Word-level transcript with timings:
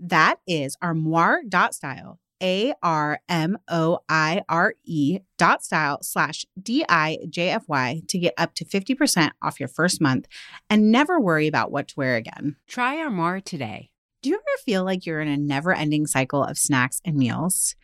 That 0.00 0.40
is 0.46 0.76
armoire.style, 0.80 2.18
A 2.42 2.72
R 2.82 3.20
M 3.28 3.58
O 3.68 3.98
I 4.08 4.42
R 4.48 4.74
E 4.84 5.18
dot 5.36 5.62
style 5.62 5.98
slash 6.02 6.46
D 6.60 6.84
I 6.88 7.18
J 7.28 7.50
F 7.50 7.64
Y 7.68 8.00
to 8.08 8.18
get 8.18 8.32
up 8.38 8.54
to 8.54 8.64
50% 8.64 9.32
off 9.42 9.60
your 9.60 9.68
first 9.68 10.00
month 10.00 10.26
and 10.70 10.90
never 10.90 11.20
worry 11.20 11.46
about 11.46 11.70
what 11.70 11.88
to 11.88 11.94
wear 11.96 12.16
again. 12.16 12.56
Try 12.66 12.96
Armoire 12.98 13.40
today. 13.40 13.90
Do 14.22 14.30
you 14.30 14.36
ever 14.36 14.62
feel 14.64 14.84
like 14.84 15.04
you're 15.04 15.20
in 15.20 15.28
a 15.28 15.36
never 15.36 15.72
ending 15.74 16.06
cycle 16.06 16.42
of 16.42 16.58
snacks 16.58 17.00
and 17.04 17.16
meals? 17.16 17.76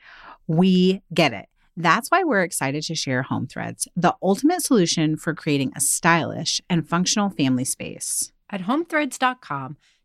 We 0.46 1.02
get 1.12 1.32
it. 1.32 1.48
That's 1.76 2.10
why 2.10 2.24
we're 2.24 2.42
excited 2.42 2.82
to 2.84 2.94
share 2.94 3.22
Home 3.24 3.46
Threads, 3.46 3.86
the 3.94 4.14
ultimate 4.22 4.62
solution 4.62 5.18
for 5.18 5.34
creating 5.34 5.72
a 5.76 5.80
stylish 5.80 6.62
and 6.70 6.88
functional 6.88 7.28
family 7.28 7.64
space. 7.66 8.32
At 8.48 8.62
homethreads.com, 8.62 9.76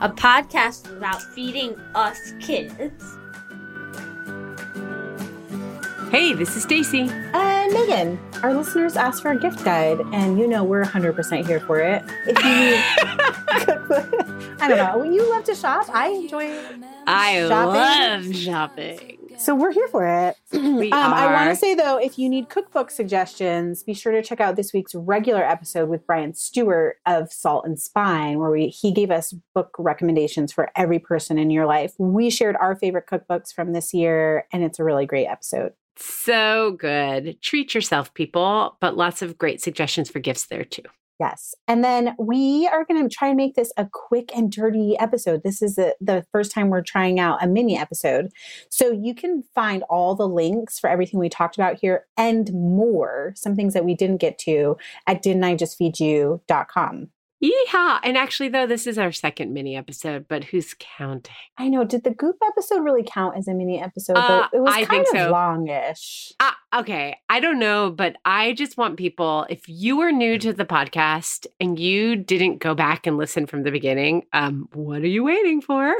A 0.00 0.08
podcast 0.08 0.90
about 0.96 1.22
feeding 1.22 1.78
us 1.94 2.32
kids. 2.40 3.16
Hey, 6.10 6.32
this 6.32 6.56
is 6.56 6.62
Stacy. 6.62 7.08
And 7.32 7.72
Megan. 7.72 8.18
Our 8.42 8.54
listeners 8.54 8.96
asked 8.96 9.22
for 9.22 9.32
a 9.32 9.38
gift 9.38 9.64
guide, 9.64 9.98
and 10.12 10.38
you 10.38 10.46
know 10.46 10.62
we're 10.62 10.84
100% 10.84 11.46
here 11.46 11.58
for 11.60 11.80
it. 11.80 12.04
If 12.26 12.44
you 12.44 12.50
need- 12.50 12.84
I 14.60 14.68
don't 14.68 14.78
know. 14.78 15.02
You 15.02 15.28
love 15.30 15.44
to 15.44 15.54
shop. 15.54 15.86
I 15.92 16.08
enjoy 16.08 16.56
I 17.06 17.46
shopping. 17.48 18.30
love 18.30 18.36
shopping. 18.36 19.18
So 19.36 19.54
we're 19.54 19.72
here 19.72 19.88
for 19.88 20.06
it. 20.06 20.36
Um, 20.94 21.12
I 21.12 21.32
want 21.32 21.50
to 21.50 21.56
say 21.56 21.74
though, 21.74 21.98
if 21.98 22.18
you 22.18 22.28
need 22.28 22.48
cookbook 22.48 22.90
suggestions, 22.90 23.82
be 23.82 23.94
sure 23.94 24.12
to 24.12 24.22
check 24.22 24.40
out 24.40 24.56
this 24.56 24.72
week's 24.72 24.94
regular 24.94 25.42
episode 25.42 25.88
with 25.88 26.06
Brian 26.06 26.34
Stewart 26.34 26.96
of 27.06 27.32
Salt 27.32 27.64
and 27.64 27.80
Spine, 27.80 28.38
where 28.38 28.50
we 28.50 28.68
he 28.68 28.92
gave 28.92 29.10
us 29.10 29.34
book 29.54 29.74
recommendations 29.78 30.52
for 30.52 30.70
every 30.76 30.98
person 30.98 31.38
in 31.38 31.50
your 31.50 31.66
life. 31.66 31.94
We 31.98 32.30
shared 32.30 32.56
our 32.60 32.76
favorite 32.76 33.06
cookbooks 33.06 33.52
from 33.52 33.72
this 33.72 33.94
year, 33.94 34.46
and 34.52 34.62
it's 34.62 34.78
a 34.78 34.84
really 34.84 35.06
great 35.06 35.26
episode. 35.26 35.72
So 35.96 36.72
good. 36.72 37.40
Treat 37.40 37.74
yourself, 37.74 38.12
people, 38.14 38.76
but 38.80 38.96
lots 38.96 39.22
of 39.22 39.38
great 39.38 39.60
suggestions 39.60 40.10
for 40.10 40.18
gifts 40.18 40.46
there 40.46 40.64
too. 40.64 40.82
Yes. 41.20 41.54
And 41.68 41.84
then 41.84 42.16
we 42.18 42.66
are 42.72 42.84
going 42.84 43.08
to 43.08 43.14
try 43.14 43.28
and 43.28 43.36
make 43.36 43.54
this 43.54 43.72
a 43.76 43.88
quick 43.92 44.36
and 44.36 44.50
dirty 44.50 44.96
episode. 44.98 45.42
This 45.44 45.62
is 45.62 45.76
the, 45.76 45.94
the 46.00 46.26
first 46.32 46.50
time 46.50 46.70
we're 46.70 46.82
trying 46.82 47.20
out 47.20 47.42
a 47.42 47.46
mini 47.46 47.78
episode. 47.78 48.32
So 48.68 48.90
you 48.90 49.14
can 49.14 49.44
find 49.54 49.84
all 49.84 50.16
the 50.16 50.28
links 50.28 50.78
for 50.78 50.90
everything 50.90 51.20
we 51.20 51.28
talked 51.28 51.56
about 51.56 51.78
here 51.80 52.06
and 52.16 52.52
more, 52.52 53.32
some 53.36 53.54
things 53.54 53.74
that 53.74 53.84
we 53.84 53.94
didn't 53.94 54.16
get 54.18 54.38
to 54.40 54.76
at 55.06 55.22
didn't 55.22 55.44
I 57.44 57.48
just 57.48 57.70
feed 57.70 57.74
you.com. 57.74 57.94
Yeehaw. 57.94 58.00
And 58.02 58.16
actually, 58.16 58.48
though, 58.48 58.66
this 58.66 58.86
is 58.86 58.98
our 58.98 59.12
second 59.12 59.52
mini 59.52 59.76
episode, 59.76 60.26
but 60.28 60.44
who's 60.44 60.74
counting? 60.78 61.34
I 61.58 61.68
know. 61.68 61.84
Did 61.84 62.04
the 62.04 62.10
Goop 62.10 62.36
episode 62.46 62.84
really 62.84 63.04
count 63.04 63.36
as 63.36 63.48
a 63.48 63.54
mini 63.54 63.80
episode? 63.80 64.16
Uh, 64.16 64.48
it 64.52 64.60
was 64.60 64.74
I 64.74 64.84
kind 64.84 65.00
of 65.00 65.08
so. 65.08 65.30
longish. 65.30 66.32
Ah, 66.40 66.56
okay. 66.76 67.16
I 67.28 67.40
don't 67.40 67.58
know, 67.58 67.90
but 67.90 68.16
I 68.24 68.52
just 68.52 68.76
want 68.76 68.96
people, 68.96 69.46
if 69.48 69.68
you 69.68 70.00
are 70.00 70.12
new 70.12 70.38
to 70.38 70.52
the 70.52 70.64
podcast 70.64 71.46
and 71.60 71.78
you 71.78 72.16
didn't 72.16 72.58
go 72.58 72.74
back 72.74 73.06
and 73.06 73.16
listen 73.16 73.46
from 73.46 73.62
the 73.62 73.70
beginning, 73.70 74.24
um, 74.32 74.68
what 74.72 75.02
are 75.02 75.08
you 75.08 75.24
waiting 75.24 75.60
for? 75.60 75.94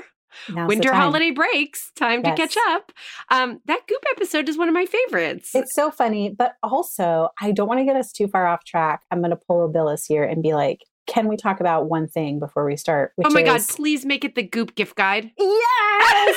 Now's 0.49 0.69
Winter 0.69 0.93
holiday 0.93 1.31
breaks, 1.31 1.93
time 1.94 2.22
to 2.25 2.34
catch 2.34 2.56
up. 2.69 2.93
Um, 3.31 3.61
that 3.66 3.87
Goop 3.87 4.05
episode 4.16 4.49
is 4.49 4.59
one 4.59 4.69
of 4.69 4.75
my 4.75 4.87
favorites. 4.87 5.55
It's 5.55 5.75
so 5.75 5.93
funny, 5.93 6.28
but 6.28 6.55
also 6.62 7.28
I 7.41 7.53
don't 7.53 7.69
want 7.69 7.81
to 7.81 7.84
get 7.84 7.97
us 7.97 8.11
too 8.11 8.26
far 8.26 8.47
off 8.47 8.65
track. 8.65 9.03
I'm 9.12 9.21
going 9.21 9.31
to 9.31 9.37
pull 9.37 9.65
a 9.65 9.69
Billis 9.69 10.06
here 10.06 10.25
and 10.25 10.43
be 10.43 10.55
like, 10.55 10.81
can 11.07 11.29
we 11.29 11.37
talk 11.37 11.61
about 11.61 11.89
one 11.89 12.09
thing 12.09 12.39
before 12.39 12.65
we 12.65 12.77
start? 12.77 13.13
Oh 13.13 13.15
which 13.17 13.27
oh 13.29 13.31
my 13.31 13.43
God, 13.43 13.61
please 13.69 14.05
make 14.05 14.25
it 14.25 14.35
the 14.35 14.43
Goop 14.43 14.75
gift 14.75 14.97
guide. 14.97 15.31
Yes! 15.39 16.37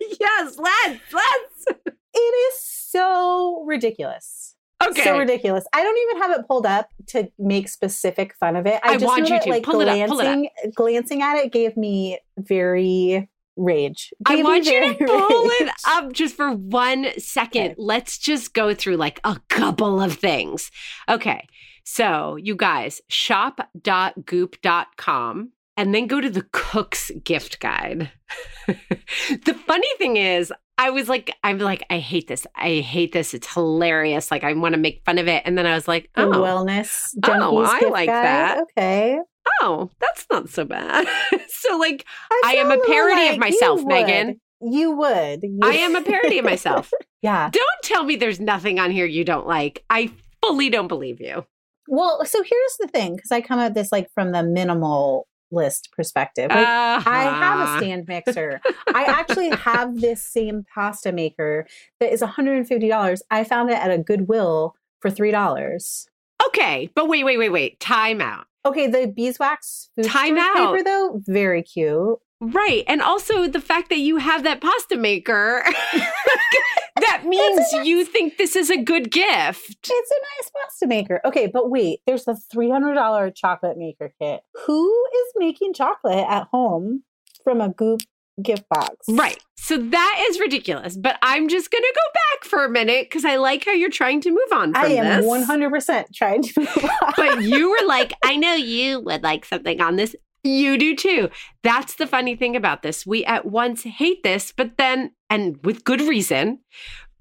yes, 0.20 0.58
let's, 0.58 1.12
let's. 1.12 1.94
it 2.14 2.18
is 2.18 2.62
so 2.62 3.64
ridiculous. 3.66 4.56
Okay. 4.86 5.02
So 5.02 5.18
ridiculous. 5.18 5.64
I 5.72 5.82
don't 5.82 5.98
even 5.98 6.22
have 6.22 6.38
it 6.38 6.46
pulled 6.46 6.66
up 6.66 6.90
to 7.08 7.30
make 7.38 7.68
specific 7.68 8.34
fun 8.34 8.54
of 8.54 8.66
it. 8.66 8.80
I, 8.84 8.90
I 8.90 8.92
just 8.94 9.06
want 9.06 9.24
you 9.24 9.30
that, 9.30 9.42
to. 9.42 9.50
like 9.50 9.64
Pull 9.64 9.80
it 9.80 9.88
up, 9.88 10.08
pull 10.08 10.20
it 10.20 10.26
up. 10.26 10.34
glancing, 10.34 10.72
glancing 10.74 11.22
at 11.22 11.36
it 11.36 11.52
gave 11.52 11.76
me 11.76 12.18
very 12.38 13.28
rage. 13.56 14.12
I 14.24 14.36
Gave 14.36 14.44
me 14.44 14.50
want 14.50 14.66
you 14.66 14.94
to 14.94 15.04
pull 15.06 15.50
it 15.60 15.70
up 15.88 16.12
just 16.12 16.36
for 16.36 16.52
one 16.52 17.08
second. 17.18 17.72
Okay. 17.72 17.74
Let's 17.76 18.18
just 18.18 18.54
go 18.54 18.72
through 18.72 18.96
like 18.96 19.20
a 19.24 19.40
couple 19.48 20.00
of 20.00 20.14
things. 20.14 20.70
Okay. 21.08 21.46
So, 21.90 22.36
you 22.36 22.54
guys, 22.54 23.00
shop.goop.com 23.08 25.52
and 25.78 25.94
then 25.94 26.06
go 26.06 26.20
to 26.20 26.28
the 26.28 26.46
cook's 26.52 27.10
gift 27.24 27.60
guide. 27.60 28.10
the 28.66 29.54
funny 29.66 29.88
thing 29.96 30.18
is, 30.18 30.52
I 30.76 30.90
was 30.90 31.08
like, 31.08 31.34
I'm 31.42 31.58
like, 31.58 31.86
I 31.88 31.98
hate 31.98 32.28
this. 32.28 32.46
I 32.54 32.80
hate 32.80 33.12
this. 33.12 33.32
It's 33.32 33.54
hilarious. 33.54 34.30
Like, 34.30 34.44
I 34.44 34.52
want 34.52 34.74
to 34.74 34.78
make 34.78 35.00
fun 35.06 35.16
of 35.16 35.28
it. 35.28 35.42
And 35.46 35.56
then 35.56 35.64
I 35.64 35.74
was 35.74 35.88
like, 35.88 36.10
The 36.14 36.26
oh, 36.26 36.30
wellness. 36.30 37.14
Oh, 37.24 37.64
I 37.64 37.80
like 37.88 38.08
guide. 38.08 38.22
that. 38.22 38.58
Okay. 38.76 39.18
oh, 39.62 39.88
that's 39.98 40.26
not 40.30 40.50
so 40.50 40.66
bad. 40.66 41.08
so, 41.48 41.78
like, 41.78 42.04
I 42.44 42.52
feel 42.52 42.66
am 42.66 42.70
a 42.70 42.84
parody 42.84 43.28
of 43.28 43.38
myself, 43.38 43.80
you 43.80 43.86
Megan. 43.86 44.38
You 44.60 44.90
would. 44.90 45.42
You- 45.42 45.60
I 45.64 45.76
am 45.76 45.96
a 45.96 46.02
parody 46.02 46.38
of 46.38 46.44
myself. 46.44 46.92
yeah. 47.22 47.48
Don't 47.50 47.82
tell 47.82 48.04
me 48.04 48.16
there's 48.16 48.40
nothing 48.40 48.78
on 48.78 48.90
here 48.90 49.06
you 49.06 49.24
don't 49.24 49.46
like. 49.46 49.86
I 49.88 50.12
fully 50.42 50.68
don't 50.68 50.88
believe 50.88 51.18
you. 51.18 51.46
Well, 51.88 52.24
so 52.24 52.42
here's 52.42 52.76
the 52.78 52.86
thing, 52.88 53.16
because 53.16 53.32
I 53.32 53.40
come 53.40 53.58
at 53.58 53.74
this 53.74 53.90
like 53.90 54.08
from 54.14 54.32
the 54.32 54.42
minimal 54.42 55.26
list 55.50 55.88
perspective. 55.92 56.50
Like, 56.50 56.58
I 56.66 57.22
have 57.22 57.60
a 57.60 57.62
Uh-huh. 57.62 57.78
stand 57.78 58.04
mixer. 58.08 58.60
I 58.94 59.04
actually 59.04 59.48
have 59.50 59.98
this 59.98 60.22
same 60.22 60.64
pasta 60.74 61.10
maker 61.10 61.66
that 62.00 62.12
is 62.12 62.20
$150. 62.20 63.20
I 63.30 63.44
found 63.44 63.70
it 63.70 63.78
at 63.78 63.90
a 63.90 63.96
Goodwill 63.98 64.74
for 65.00 65.10
$3. 65.10 66.06
Okay, 66.48 66.90
but 66.94 67.08
wait, 67.08 67.24
wait, 67.24 67.38
wait, 67.38 67.48
wait. 67.48 67.80
Time 67.80 68.20
out. 68.20 68.44
Okay, 68.66 68.86
the 68.88 69.06
beeswax 69.14 69.88
food 69.96 70.04
Time 70.04 70.36
out. 70.36 70.54
paper 70.74 70.84
though, 70.84 71.20
very 71.26 71.62
cute. 71.62 72.18
Right. 72.40 72.84
And 72.86 73.02
also 73.02 73.48
the 73.48 73.60
fact 73.60 73.88
that 73.88 73.98
you 73.98 74.18
have 74.18 74.44
that 74.44 74.60
pasta 74.60 74.96
maker, 74.96 75.64
that 77.00 77.24
means 77.24 77.72
you 77.84 78.04
think 78.04 78.36
this 78.38 78.54
is 78.54 78.70
a 78.70 78.76
good 78.76 79.10
gift. 79.10 79.76
It's 79.84 79.90
a 79.90 79.90
nice 79.90 80.50
pasta 80.56 80.86
maker. 80.86 81.20
Okay, 81.24 81.48
but 81.48 81.68
wait, 81.68 82.00
there's 82.06 82.24
the 82.24 82.40
$300 82.54 83.34
chocolate 83.34 83.76
maker 83.76 84.12
kit. 84.20 84.42
Who 84.66 84.88
is 84.88 85.32
making 85.36 85.74
chocolate 85.74 86.26
at 86.28 86.46
home 86.52 87.02
from 87.42 87.60
a 87.60 87.70
goop 87.70 88.02
gift 88.40 88.68
box? 88.68 88.94
Right. 89.08 89.42
So 89.56 89.76
that 89.76 90.24
is 90.30 90.38
ridiculous. 90.38 90.96
But 90.96 91.18
I'm 91.22 91.48
just 91.48 91.70
going 91.72 91.82
to 91.82 91.94
go 91.94 92.12
back 92.14 92.44
for 92.48 92.64
a 92.64 92.70
minute 92.70 93.06
because 93.06 93.24
I 93.24 93.36
like 93.36 93.64
how 93.64 93.72
you're 93.72 93.90
trying 93.90 94.20
to 94.22 94.30
move 94.30 94.52
on 94.52 94.72
from 94.72 94.84
I 94.84 94.88
am 94.88 95.22
this. 95.22 95.48
100% 95.48 96.04
trying 96.14 96.42
to 96.42 96.60
move 96.60 96.84
on. 97.02 97.12
but 97.16 97.42
you 97.42 97.68
were 97.70 97.86
like, 97.86 98.12
I 98.24 98.36
know 98.36 98.54
you 98.54 99.00
would 99.00 99.24
like 99.24 99.44
something 99.44 99.80
on 99.80 99.96
this. 99.96 100.14
You 100.44 100.78
do 100.78 100.94
too. 100.94 101.30
That's 101.62 101.96
the 101.96 102.06
funny 102.06 102.36
thing 102.36 102.56
about 102.56 102.82
this. 102.82 103.06
We 103.06 103.24
at 103.24 103.46
once 103.46 103.82
hate 103.82 104.22
this, 104.22 104.52
but 104.56 104.76
then, 104.78 105.12
and 105.28 105.58
with 105.64 105.84
good 105.84 106.00
reason, 106.00 106.60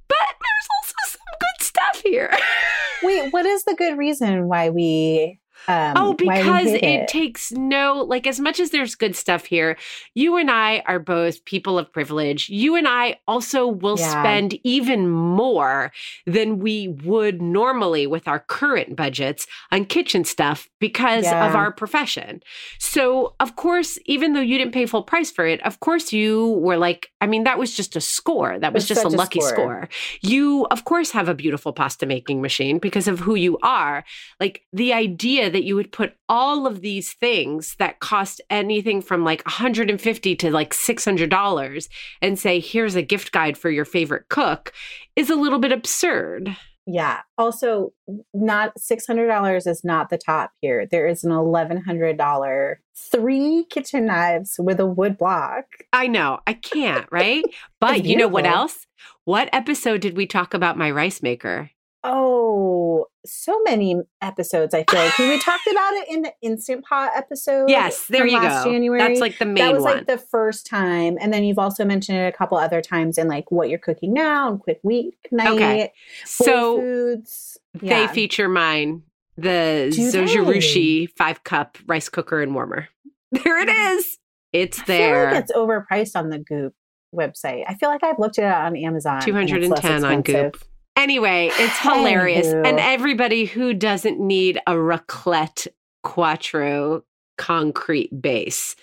but 0.07 0.17
there's 0.17 0.67
also 0.77 0.95
some 1.07 1.37
good 1.39 1.65
stuff 1.65 2.01
here. 2.03 2.37
Wait, 3.03 3.31
what 3.33 3.45
is 3.45 3.63
the 3.63 3.75
good 3.75 3.97
reason 3.97 4.47
why 4.47 4.69
we? 4.69 5.39
Um, 5.67 5.93
oh, 5.97 6.13
because 6.13 6.65
hate 6.67 6.83
it, 6.83 7.07
takes 7.07 7.51
no, 7.51 8.05
like, 8.07 8.25
as 8.25 8.39
much 8.39 8.59
as 8.59 8.69
there's 8.71 8.95
good 8.95 9.15
stuff 9.15 9.45
here, 9.45 9.77
you 10.13 10.37
and 10.37 10.49
I 10.49 10.81
are 10.85 10.99
both 10.99 11.43
people 11.45 11.77
of 11.77 11.91
privilege. 11.91 12.49
You 12.49 12.75
and 12.75 12.87
I 12.87 13.19
also 13.27 13.67
will 13.67 13.97
Yeah. 13.97 14.09
spend 14.19 14.57
even 14.63 15.09
more 15.09 15.91
than 16.25 16.59
we 16.59 16.87
would 16.87 17.41
normally 17.41 18.07
with 18.07 18.27
our 18.27 18.39
current 18.39 18.95
budgets 18.95 19.45
on 19.71 19.85
kitchen 19.85 20.23
stuff 20.23 20.69
because 20.79 21.25
Yeah. 21.25 21.45
of 21.45 21.55
our 21.55 21.71
profession. 21.71 22.41
So, 22.79 23.35
of 23.39 23.55
course, 23.55 23.99
even 24.05 24.33
though 24.33 24.41
you 24.41 24.57
didn't 24.57 24.73
pay 24.73 24.85
full 24.85 25.03
price 25.03 25.31
for 25.31 25.45
it, 25.45 25.61
of 25.65 25.79
course, 25.81 26.13
you 26.13 26.59
were 26.61 26.77
like, 26.77 27.11
I 27.19 27.27
mean, 27.27 27.43
that 27.43 27.57
was 27.59 27.75
just 27.75 27.95
a 27.95 28.01
score. 28.01 28.57
That 28.59 28.73
was 28.73 28.87
just 28.87 28.99
a 28.99 29.03
such 29.03 29.13
a 29.13 29.17
lucky 29.17 29.39
score. 29.41 29.49
score. 29.49 29.89
You, 30.21 30.65
of 30.71 30.85
course, 30.85 31.11
have 31.11 31.27
a 31.27 31.33
beautiful 31.33 31.73
pasta 31.73 32.05
making 32.05 32.41
machine 32.41 32.77
because 32.79 33.07
of 33.07 33.19
who 33.19 33.35
you 33.35 33.57
are. 33.63 34.03
Like 34.39 34.61
the 34.71 34.93
idea 34.93 35.49
that 35.49 35.56
you 35.63 35.75
would 35.75 35.91
put 35.91 36.15
all 36.29 36.67
of 36.67 36.81
these 36.81 37.13
things 37.13 37.75
that 37.79 37.99
cost 37.99 38.41
anything 38.49 39.01
from 39.01 39.23
like 39.23 39.45
150 39.45 40.35
to 40.35 40.51
like 40.51 40.73
$600 40.73 41.87
and 42.21 42.39
say, 42.39 42.59
here's 42.59 42.95
a 42.95 43.01
gift 43.01 43.31
guide 43.31 43.57
for 43.57 43.69
your 43.69 43.85
favorite 43.85 44.29
cook 44.29 44.73
is 45.15 45.29
a 45.29 45.35
little 45.35 45.59
bit 45.59 45.71
absurd. 45.71 46.55
Yeah. 46.89 47.19
Also, 47.37 47.91
not 48.33 48.79
six 48.79 49.05
hundred 49.05 49.27
dollars 49.27 49.67
is 49.67 49.83
not 49.83 50.09
the 50.09 50.17
top 50.17 50.51
here. 50.61 50.87
There 50.89 51.05
is 51.05 51.25
an 51.25 51.31
eleven 51.31 51.83
hundred 51.83 52.17
dollar 52.17 52.79
three 53.11 53.65
kitchen 53.69 54.05
knives 54.05 54.55
with 54.57 54.79
a 54.79 54.85
wood 54.85 55.17
block. 55.17 55.65
I 55.91 56.07
know, 56.07 56.39
I 56.47 56.53
can't, 56.53 57.05
right? 57.11 57.43
But 57.81 58.05
you 58.05 58.15
know 58.15 58.29
what 58.29 58.45
else? 58.45 58.87
What 59.25 59.49
episode 59.51 59.99
did 59.99 60.15
we 60.15 60.25
talk 60.25 60.53
about 60.53 60.77
my 60.77 60.89
rice 60.89 61.21
maker? 61.21 61.69
Oh, 62.03 63.05
so 63.27 63.61
many 63.63 63.95
episodes. 64.21 64.73
I 64.73 64.83
feel 64.89 64.99
like 64.99 65.17
we 65.17 65.39
talked 65.41 65.67
about 65.67 65.93
it 65.93 66.09
in 66.09 66.21
the 66.23 66.33
instant 66.41 66.85
pot 66.85 67.11
episode. 67.15 67.69
Yes, 67.69 68.05
there 68.07 68.25
you 68.25 68.37
last 68.37 68.65
go. 68.65 68.71
January. 68.71 68.99
That's 68.99 69.19
like 69.19 69.37
the 69.37 69.45
main 69.45 69.55
one. 69.55 69.65
that 69.65 69.73
was 69.73 69.83
one. 69.83 69.97
like 69.97 70.07
the 70.07 70.17
first 70.17 70.65
time, 70.65 71.17
and 71.19 71.33
then 71.33 71.43
you've 71.43 71.59
also 71.59 71.85
mentioned 71.85 72.17
it 72.17 72.33
a 72.33 72.37
couple 72.37 72.57
other 72.57 72.81
times 72.81 73.17
in 73.17 73.27
like 73.27 73.51
what 73.51 73.69
you're 73.69 73.79
cooking 73.79 74.13
now 74.13 74.49
and 74.49 74.59
quick 74.59 74.81
weeknight. 74.83 75.55
Okay. 75.55 75.93
Full 76.25 76.45
so 76.45 76.77
foods. 76.79 77.57
they 77.75 77.87
Yeah. 77.87 78.07
feature 78.07 78.49
mine, 78.49 79.03
the 79.37 79.91
Do? 79.93 80.11
Zojirushi 80.11 81.09
five 81.15 81.43
cup 81.43 81.77
rice 81.87 82.09
cooker 82.09 82.41
and 82.41 82.53
warmer. 82.53 82.87
There 83.29 83.59
it 83.59 83.67
mm. 83.67 83.97
is. 83.97 84.17
It's 84.53 84.79
I 84.79 84.83
feel 84.83 84.97
there. 84.97 85.33
like 85.33 85.43
it's 85.43 85.51
overpriced 85.51 86.15
on 86.15 86.29
the 86.29 86.39
Goop 86.39 86.73
website. 87.13 87.65
I 87.67 87.73
feel 87.73 87.89
like 87.89 88.03
I've 88.03 88.19
looked 88.19 88.39
at 88.39 88.45
it 88.45 88.65
on 88.65 88.77
Amazon. 88.77 89.21
and 89.21 89.49
it's 89.49 89.67
less 89.67 89.81
210 89.81 90.05
on. 90.05 90.21
Goop. 90.21 90.57
Anyway, 90.97 91.51
it's 91.53 91.77
hilarious. 91.79 92.47
And 92.47 92.79
everybody 92.79 93.45
who 93.45 93.73
doesn't 93.73 94.19
need 94.19 94.57
a 94.65 94.73
raclette 94.73 95.67
quattro 96.03 97.03
concrete 97.37 98.21
base. 98.21 98.75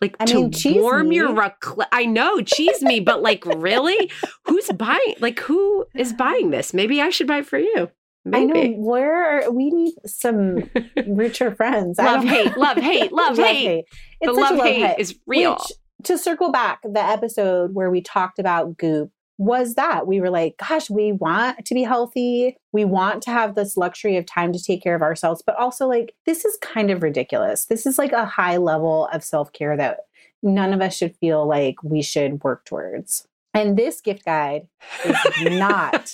Like 0.00 0.16
I 0.20 0.26
to 0.26 0.34
mean, 0.34 0.52
cheese 0.52 0.80
warm 0.80 1.10
your 1.10 1.30
raclette. 1.30 1.88
I 1.90 2.06
know, 2.06 2.40
cheese 2.40 2.82
me, 2.82 3.00
but 3.00 3.20
like 3.20 3.44
really? 3.44 4.10
Who's 4.44 4.68
buying 4.68 5.16
like 5.20 5.40
who 5.40 5.86
is 5.94 6.12
buying 6.12 6.50
this? 6.50 6.72
Maybe 6.72 7.00
I 7.00 7.10
should 7.10 7.26
buy 7.26 7.38
it 7.38 7.46
for 7.46 7.58
you. 7.58 7.90
I 8.32 8.44
know 8.44 8.68
where 8.78 9.50
we 9.50 9.70
need 9.70 9.94
some 10.04 10.68
richer 11.06 11.54
friends. 11.54 11.98
Love 11.98 12.24
hate, 12.24 12.56
love 12.56 12.76
hate, 12.76 13.12
love 13.12 13.36
hate. 13.36 13.84
It's 14.20 14.34
the 14.34 14.40
such 14.40 14.52
a 14.52 14.54
love 14.54 14.66
hate 14.66 14.98
is 14.98 15.18
real. 15.26 15.52
Which, 15.52 15.72
to 16.04 16.18
circle 16.18 16.52
back, 16.52 16.80
the 16.82 17.02
episode 17.02 17.74
where 17.74 17.90
we 17.90 18.02
talked 18.02 18.38
about 18.38 18.76
Goop 18.76 19.10
was 19.38 19.74
that 19.74 20.06
we 20.06 20.20
were 20.20 20.30
like, 20.30 20.56
gosh, 20.56 20.88
we 20.88 21.12
want 21.12 21.64
to 21.66 21.74
be 21.74 21.82
healthy. 21.82 22.56
We 22.72 22.84
want 22.84 23.22
to 23.24 23.30
have 23.30 23.54
this 23.54 23.76
luxury 23.76 24.16
of 24.16 24.26
time 24.26 24.52
to 24.52 24.62
take 24.62 24.82
care 24.82 24.94
of 24.94 25.02
ourselves, 25.02 25.42
but 25.44 25.56
also 25.56 25.86
like 25.86 26.14
this 26.24 26.44
is 26.44 26.58
kind 26.62 26.90
of 26.90 27.02
ridiculous. 27.02 27.66
This 27.66 27.86
is 27.86 27.98
like 27.98 28.12
a 28.12 28.24
high 28.24 28.56
level 28.56 29.08
of 29.12 29.22
self 29.22 29.52
care 29.52 29.76
that 29.76 30.00
none 30.42 30.72
of 30.72 30.80
us 30.80 30.96
should 30.96 31.16
feel 31.16 31.46
like 31.46 31.82
we 31.82 32.02
should 32.02 32.42
work 32.42 32.64
towards. 32.64 33.26
And 33.52 33.76
this 33.76 34.00
gift 34.00 34.24
guide 34.24 34.68
is 35.04 35.16
not 35.40 36.12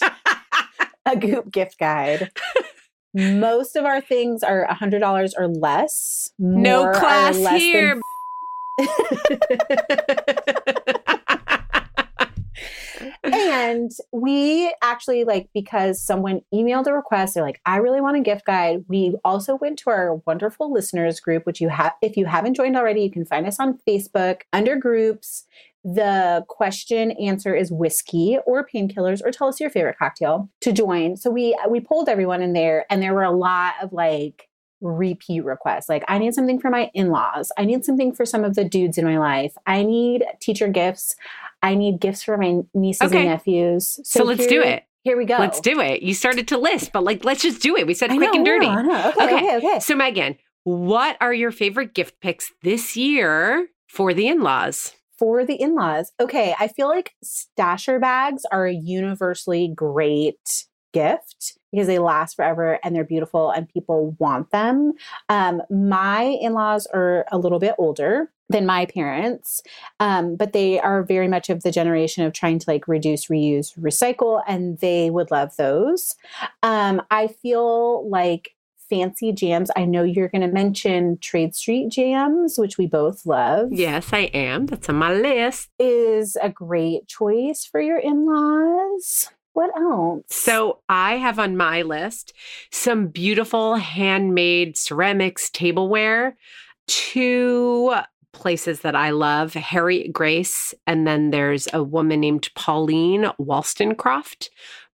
a 1.06 1.16
Goop 1.16 1.50
gift 1.50 1.78
guide. 1.78 2.30
Most 3.14 3.76
of 3.76 3.84
our 3.84 4.00
things 4.00 4.42
are 4.42 4.66
$100 4.66 5.32
or 5.36 5.48
less. 5.48 6.30
no 6.38 6.90
class 6.92 7.36
less 7.36 7.52
than 7.52 7.60
here. 7.60 8.00
and 13.24 13.90
we 14.12 14.74
actually 14.82 15.24
like 15.24 15.48
because 15.54 16.02
someone 16.02 16.40
emailed 16.52 16.86
a 16.86 16.92
request 16.92 17.34
they're 17.34 17.42
like 17.42 17.60
i 17.66 17.76
really 17.76 18.00
want 18.00 18.16
a 18.16 18.20
gift 18.20 18.44
guide 18.46 18.84
we 18.88 19.14
also 19.24 19.56
went 19.56 19.78
to 19.78 19.90
our 19.90 20.16
wonderful 20.26 20.72
listeners 20.72 21.20
group 21.20 21.46
which 21.46 21.60
you 21.60 21.68
have 21.68 21.92
if 22.02 22.16
you 22.16 22.26
haven't 22.26 22.54
joined 22.54 22.76
already 22.76 23.02
you 23.02 23.10
can 23.10 23.24
find 23.24 23.46
us 23.46 23.58
on 23.58 23.78
facebook 23.86 24.42
under 24.52 24.76
groups 24.76 25.44
the 25.84 26.44
question 26.48 27.10
answer 27.12 27.54
is 27.54 27.72
whiskey 27.72 28.38
or 28.46 28.66
painkillers 28.66 29.20
or 29.24 29.30
tell 29.30 29.48
us 29.48 29.58
your 29.58 29.70
favorite 29.70 29.98
cocktail 29.98 30.48
to 30.60 30.72
join 30.72 31.16
so 31.16 31.30
we 31.30 31.56
we 31.68 31.80
pulled 31.80 32.08
everyone 32.08 32.42
in 32.42 32.52
there 32.52 32.86
and 32.88 33.02
there 33.02 33.14
were 33.14 33.24
a 33.24 33.32
lot 33.32 33.74
of 33.82 33.92
like 33.92 34.48
repeat 34.82 35.44
requests. 35.44 35.88
Like, 35.88 36.04
I 36.08 36.18
need 36.18 36.34
something 36.34 36.60
for 36.60 36.68
my 36.68 36.90
in 36.92 37.10
laws. 37.10 37.50
I 37.56 37.64
need 37.64 37.84
something 37.84 38.12
for 38.12 38.26
some 38.26 38.44
of 38.44 38.54
the 38.54 38.64
dudes 38.64 38.98
in 38.98 39.04
my 39.04 39.18
life. 39.18 39.54
I 39.66 39.82
need 39.84 40.24
teacher 40.40 40.68
gifts. 40.68 41.14
I 41.62 41.74
need 41.74 42.00
gifts 42.00 42.22
for 42.22 42.36
my 42.36 42.60
nieces 42.74 43.06
Okay. 43.08 43.20
and 43.20 43.28
nephews. 43.28 44.00
So 44.04 44.24
let's 44.24 44.46
do 44.46 44.62
it. 44.62 44.84
Here 45.04 45.16
we 45.16 45.24
go. 45.24 45.36
Let's 45.38 45.60
do 45.60 45.80
it. 45.80 46.02
You 46.02 46.14
started 46.14 46.48
to 46.48 46.58
list, 46.58 46.92
but 46.92 47.02
like 47.04 47.24
let's 47.24 47.42
just 47.42 47.60
do 47.62 47.76
it. 47.76 47.86
We 47.86 47.94
said 47.94 48.10
I 48.10 48.16
quick 48.16 48.30
know, 48.32 48.36
and 48.36 48.46
dirty. 48.46 48.66
Okay, 48.66 49.24
Okay. 49.24 49.34
okay, 49.36 49.56
okay. 49.56 49.80
So 49.80 49.96
Megan, 49.96 50.36
what 50.64 51.16
are 51.20 51.34
your 51.34 51.50
favorite 51.50 51.92
gift 51.94 52.20
picks 52.20 52.52
this 52.62 52.96
year 52.96 53.68
for 53.88 54.14
the 54.14 54.28
in-laws? 54.28 54.92
for 55.18 55.44
the 55.44 55.54
in 55.54 55.76
laws. 55.76 56.10
Okay, 56.18 56.52
I 56.58 56.66
feel 56.66 56.88
like 56.88 57.12
stasher 57.24 58.00
bags 58.00 58.42
are 58.50 58.66
a 58.66 58.72
universally 58.74 59.72
great 59.72 60.64
gift 60.92 61.52
because 61.70 61.86
they 61.86 62.00
last 62.00 62.34
forever 62.34 62.80
and 62.82 62.92
they're 62.94 63.04
beautiful 63.04 63.50
and 63.50 63.68
people 63.68 64.16
want 64.18 64.50
them. 64.50 64.94
Um, 65.28 65.62
my 65.70 66.22
in 66.24 66.54
laws 66.54 66.88
are 66.92 67.24
a 67.30 67.38
little 67.38 67.60
bit 67.60 67.76
older 67.78 68.32
than 68.52 68.66
my 68.66 68.86
parents, 68.86 69.62
um, 69.98 70.36
but 70.36 70.52
they 70.52 70.78
are 70.78 71.02
very 71.02 71.28
much 71.28 71.50
of 71.50 71.62
the 71.62 71.70
generation 71.72 72.24
of 72.24 72.32
trying 72.32 72.58
to 72.60 72.70
like 72.70 72.86
reduce, 72.86 73.26
reuse, 73.26 73.76
recycle, 73.78 74.42
and 74.46 74.78
they 74.78 75.10
would 75.10 75.30
love 75.30 75.56
those. 75.56 76.14
Um, 76.62 77.02
I 77.10 77.26
feel 77.26 78.08
like 78.08 78.54
fancy 78.88 79.32
jams. 79.32 79.70
I 79.74 79.86
know 79.86 80.02
you're 80.02 80.28
going 80.28 80.42
to 80.42 80.52
mention 80.52 81.16
Trade 81.18 81.54
Street 81.54 81.88
jams, 81.90 82.58
which 82.58 82.76
we 82.76 82.86
both 82.86 83.24
love 83.24 83.68
Yes, 83.72 84.12
I 84.12 84.30
am. 84.34 84.66
That's 84.66 84.88
on 84.90 84.96
my 84.96 85.14
list. 85.14 85.70
is 85.78 86.36
a 86.42 86.50
great 86.50 87.08
choice 87.08 87.64
for 87.64 87.80
your 87.80 87.98
in 87.98 88.26
laws. 88.26 89.30
What 89.54 89.70
else? 89.76 90.24
So 90.28 90.80
I 90.88 91.16
have 91.16 91.38
on 91.38 91.56
my 91.56 91.82
list 91.82 92.34
some 92.70 93.08
beautiful 93.08 93.76
handmade 93.76 94.76
ceramics 94.76 95.50
tableware, 95.50 96.36
two 96.86 97.94
places 98.32 98.80
that 98.80 98.96
I 98.96 99.10
love, 99.10 99.54
Harriet 99.54 100.12
Grace, 100.12 100.74
and 100.86 101.06
then 101.06 101.30
there's 101.30 101.68
a 101.72 101.82
woman 101.82 102.20
named 102.20 102.48
Pauline 102.54 103.26
Wollstonecroft. 103.38 104.48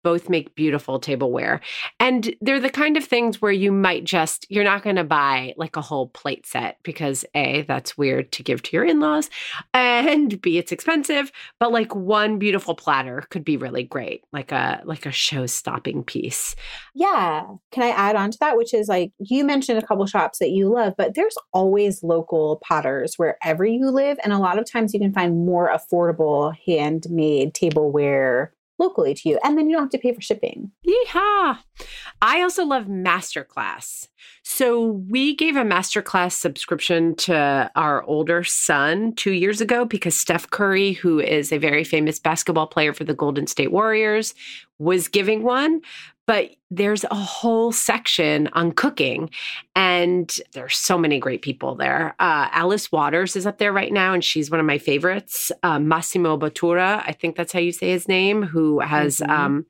Both 0.03 0.29
make 0.29 0.55
beautiful 0.55 0.99
tableware. 0.99 1.61
And 1.99 2.35
they're 2.41 2.59
the 2.59 2.69
kind 2.69 2.97
of 2.97 3.03
things 3.03 3.41
where 3.41 3.51
you 3.51 3.71
might 3.71 4.03
just, 4.03 4.45
you're 4.49 4.63
not 4.63 4.83
going 4.83 4.97
to 4.97 5.03
buy 5.03 5.53
like 5.57 5.75
a 5.75 5.81
whole 5.81 6.09
plate 6.09 6.45
set 6.45 6.77
because 6.83 7.25
A, 7.35 7.63
that's 7.63 7.97
weird 7.97 8.31
to 8.33 8.43
give 8.43 8.61
to 8.63 8.75
your 8.75 8.85
in 8.85 8.99
laws, 8.99 9.29
and 9.73 10.41
B, 10.41 10.57
it's 10.57 10.71
expensive. 10.71 11.31
But 11.59 11.71
like 11.71 11.95
one 11.95 12.39
beautiful 12.39 12.75
platter 12.75 13.23
could 13.29 13.45
be 13.45 13.57
really 13.57 13.83
great, 13.83 14.23
like 14.31 14.51
a 14.51 14.81
like 14.85 15.05
a 15.05 15.11
show 15.11 15.45
stopping 15.45 16.03
piece. 16.03 16.55
Yeah. 16.93 17.45
Can 17.71 17.83
I 17.83 17.89
add 17.89 18.15
on 18.15 18.31
to 18.31 18.37
that? 18.39 18.57
Which 18.57 18.73
is 18.73 18.87
like 18.87 19.11
you 19.19 19.43
mentioned 19.43 19.79
a 19.79 19.85
couple 19.85 20.05
shops 20.05 20.39
that 20.39 20.49
you 20.49 20.69
love, 20.69 20.95
but 20.97 21.15
there's 21.15 21.37
always 21.53 22.03
local 22.03 22.61
potters 22.63 23.15
wherever 23.17 23.65
you 23.65 23.89
live. 23.89 24.17
And 24.23 24.33
a 24.33 24.39
lot 24.39 24.59
of 24.59 24.69
times 24.69 24.93
you 24.93 24.99
can 24.99 25.13
find 25.13 25.45
more 25.45 25.71
affordable 25.71 26.55
handmade 26.65 27.53
tableware 27.53 28.53
locally 28.79 29.13
to 29.13 29.29
you. 29.29 29.39
And 29.43 29.57
then 29.57 29.69
you 29.69 29.75
don't 29.75 29.83
have 29.83 29.91
to 29.91 29.97
pay 29.97 30.13
for 30.13 30.21
shipping. 30.21 30.71
Yeehaw. 30.85 31.57
I 32.21 32.41
also 32.41 32.65
love 32.65 32.85
Masterclass. 32.85 34.07
So 34.43 35.03
we 35.09 35.35
gave 35.35 35.55
a 35.55 35.63
Masterclass 35.63 36.33
subscription 36.33 37.15
to 37.15 37.71
our 37.75 38.03
older 38.03 38.43
son 38.43 39.13
two 39.13 39.31
years 39.31 39.61
ago 39.61 39.85
because 39.85 40.15
Steph 40.15 40.49
Curry, 40.49 40.93
who 40.93 41.19
is 41.19 41.51
a 41.51 41.57
very 41.57 41.83
famous 41.83 42.19
basketball 42.19 42.67
player 42.67 42.93
for 42.93 43.03
the 43.03 43.13
Golden 43.13 43.47
State 43.47 43.71
Warriors, 43.71 44.33
was 44.79 45.07
giving 45.07 45.43
one 45.43 45.81
but 46.25 46.51
there's 46.71 47.03
a 47.05 47.15
whole 47.15 47.71
section 47.73 48.49
on 48.53 48.71
cooking 48.71 49.29
and 49.75 50.37
there's 50.53 50.77
so 50.77 50.97
many 50.97 51.19
great 51.19 51.41
people 51.41 51.75
there 51.75 52.15
uh, 52.19 52.47
alice 52.51 52.91
waters 52.91 53.35
is 53.35 53.45
up 53.45 53.57
there 53.57 53.73
right 53.73 53.93
now 53.93 54.13
and 54.13 54.23
she's 54.23 54.49
one 54.49 54.59
of 54.59 54.65
my 54.65 54.77
favorites 54.77 55.51
uh, 55.63 55.79
massimo 55.79 56.37
bottura 56.37 57.03
i 57.05 57.11
think 57.11 57.35
that's 57.35 57.53
how 57.53 57.59
you 57.59 57.71
say 57.71 57.89
his 57.89 58.07
name 58.07 58.43
who 58.43 58.79
has 58.79 59.17
mm-hmm. 59.17 59.31
um, 59.31 59.65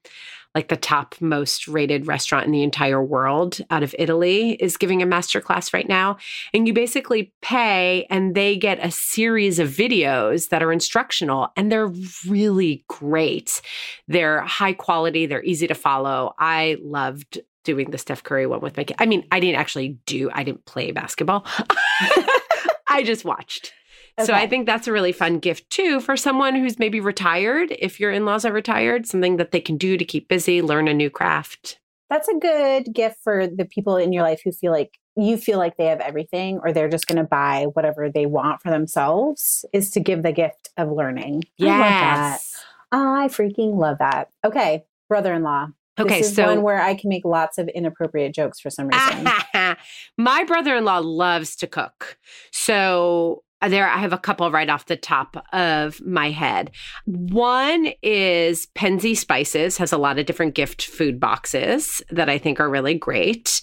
like 0.55 0.67
the 0.67 0.77
top 0.77 1.15
most 1.19 1.67
rated 1.67 2.07
restaurant 2.07 2.45
in 2.45 2.51
the 2.51 2.63
entire 2.63 3.03
world 3.03 3.59
out 3.69 3.83
of 3.83 3.95
Italy 3.97 4.51
is 4.53 4.77
giving 4.77 5.01
a 5.01 5.05
master 5.05 5.41
class 5.41 5.73
right 5.73 5.87
now. 5.87 6.17
And 6.53 6.67
you 6.67 6.73
basically 6.73 7.33
pay 7.41 8.05
and 8.09 8.35
they 8.35 8.55
get 8.55 8.83
a 8.85 8.91
series 8.91 9.59
of 9.59 9.69
videos 9.69 10.49
that 10.49 10.61
are 10.61 10.71
instructional 10.71 11.49
and 11.55 11.71
they're 11.71 11.91
really 12.27 12.85
great. 12.87 13.61
They're 14.07 14.41
high 14.41 14.73
quality, 14.73 15.25
they're 15.25 15.43
easy 15.43 15.67
to 15.67 15.75
follow. 15.75 16.33
I 16.37 16.77
loved 16.81 17.41
doing 17.63 17.91
the 17.91 17.97
Steph 17.97 18.23
Curry 18.23 18.45
one 18.45 18.61
with 18.61 18.77
my 18.77 18.83
kid. 18.83 18.97
I 18.99 19.05
mean, 19.05 19.25
I 19.31 19.39
didn't 19.39 19.59
actually 19.59 19.97
do, 20.05 20.29
I 20.33 20.43
didn't 20.43 20.65
play 20.65 20.91
basketball. 20.91 21.45
I 22.87 23.03
just 23.03 23.25
watched. 23.25 23.73
Okay. 24.19 24.25
So 24.27 24.33
I 24.33 24.47
think 24.47 24.65
that's 24.67 24.87
a 24.87 24.91
really 24.91 25.11
fun 25.11 25.39
gift 25.39 25.69
too 25.69 25.99
for 25.99 26.15
someone 26.15 26.55
who's 26.55 26.77
maybe 26.77 26.99
retired. 26.99 27.75
If 27.79 27.99
your 27.99 28.11
in 28.11 28.25
laws 28.25 28.45
are 28.45 28.53
retired, 28.53 29.07
something 29.07 29.37
that 29.37 29.51
they 29.51 29.61
can 29.61 29.77
do 29.77 29.97
to 29.97 30.05
keep 30.05 30.27
busy, 30.27 30.61
learn 30.61 30.87
a 30.87 30.93
new 30.93 31.09
craft. 31.09 31.79
That's 32.09 32.27
a 32.27 32.35
good 32.35 32.93
gift 32.93 33.17
for 33.23 33.47
the 33.47 33.65
people 33.65 33.97
in 33.97 34.13
your 34.13 34.21
life 34.21 34.41
who 34.43 34.51
feel 34.51 34.71
like 34.71 34.99
you 35.15 35.37
feel 35.37 35.57
like 35.57 35.77
they 35.77 35.85
have 35.85 35.99
everything 35.99 36.59
or 36.63 36.71
they're 36.71 36.89
just 36.89 37.07
going 37.07 37.17
to 37.17 37.23
buy 37.23 37.67
whatever 37.73 38.09
they 38.09 38.25
want 38.25 38.61
for 38.61 38.69
themselves 38.69 39.65
is 39.73 39.89
to 39.91 39.99
give 39.99 40.23
the 40.23 40.31
gift 40.31 40.69
of 40.77 40.91
learning. 40.91 41.43
Yes. 41.57 42.55
I, 42.91 43.23
I 43.23 43.27
freaking 43.27 43.77
love 43.77 43.97
that. 43.99 44.29
Okay, 44.43 44.83
brother-in-law. 45.09 45.69
Okay, 45.99 46.19
this 46.19 46.29
is 46.29 46.35
so 46.35 46.47
one 46.47 46.63
where 46.63 46.81
I 46.81 46.95
can 46.95 47.09
make 47.09 47.23
lots 47.23 47.59
of 47.59 47.67
inappropriate 47.69 48.33
jokes 48.33 48.59
for 48.59 48.71
some 48.71 48.87
reason. 48.87 49.27
my 50.17 50.43
brother-in-law 50.43 50.99
loves 50.99 51.55
to 51.57 51.67
cook. 51.67 52.17
So 52.51 53.43
there 53.67 53.87
I 53.87 53.97
have 53.97 54.13
a 54.13 54.17
couple 54.17 54.49
right 54.51 54.69
off 54.69 54.85
the 54.85 54.97
top 54.97 55.45
of 55.53 56.01
my 56.01 56.31
head. 56.31 56.71
One 57.05 57.93
is 58.01 58.67
Penzeys 58.75 59.17
Spices 59.17 59.77
has 59.77 59.91
a 59.91 59.97
lot 59.97 60.19
of 60.19 60.25
different 60.25 60.55
gift 60.55 60.85
food 60.85 61.19
boxes 61.19 62.01
that 62.09 62.29
I 62.29 62.37
think 62.37 62.59
are 62.59 62.69
really 62.69 62.95
great. 62.95 63.61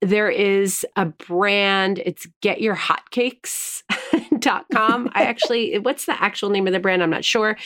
There 0.00 0.30
is 0.30 0.86
a 0.96 1.06
brand, 1.06 2.00
it's 2.04 2.26
getyourhotcakes.com. 2.42 5.10
I 5.14 5.24
actually 5.24 5.78
what's 5.80 6.06
the 6.06 6.22
actual 6.22 6.50
name 6.50 6.66
of 6.66 6.72
the 6.72 6.80
brand? 6.80 7.02
I'm 7.02 7.10
not 7.10 7.24
sure. 7.24 7.56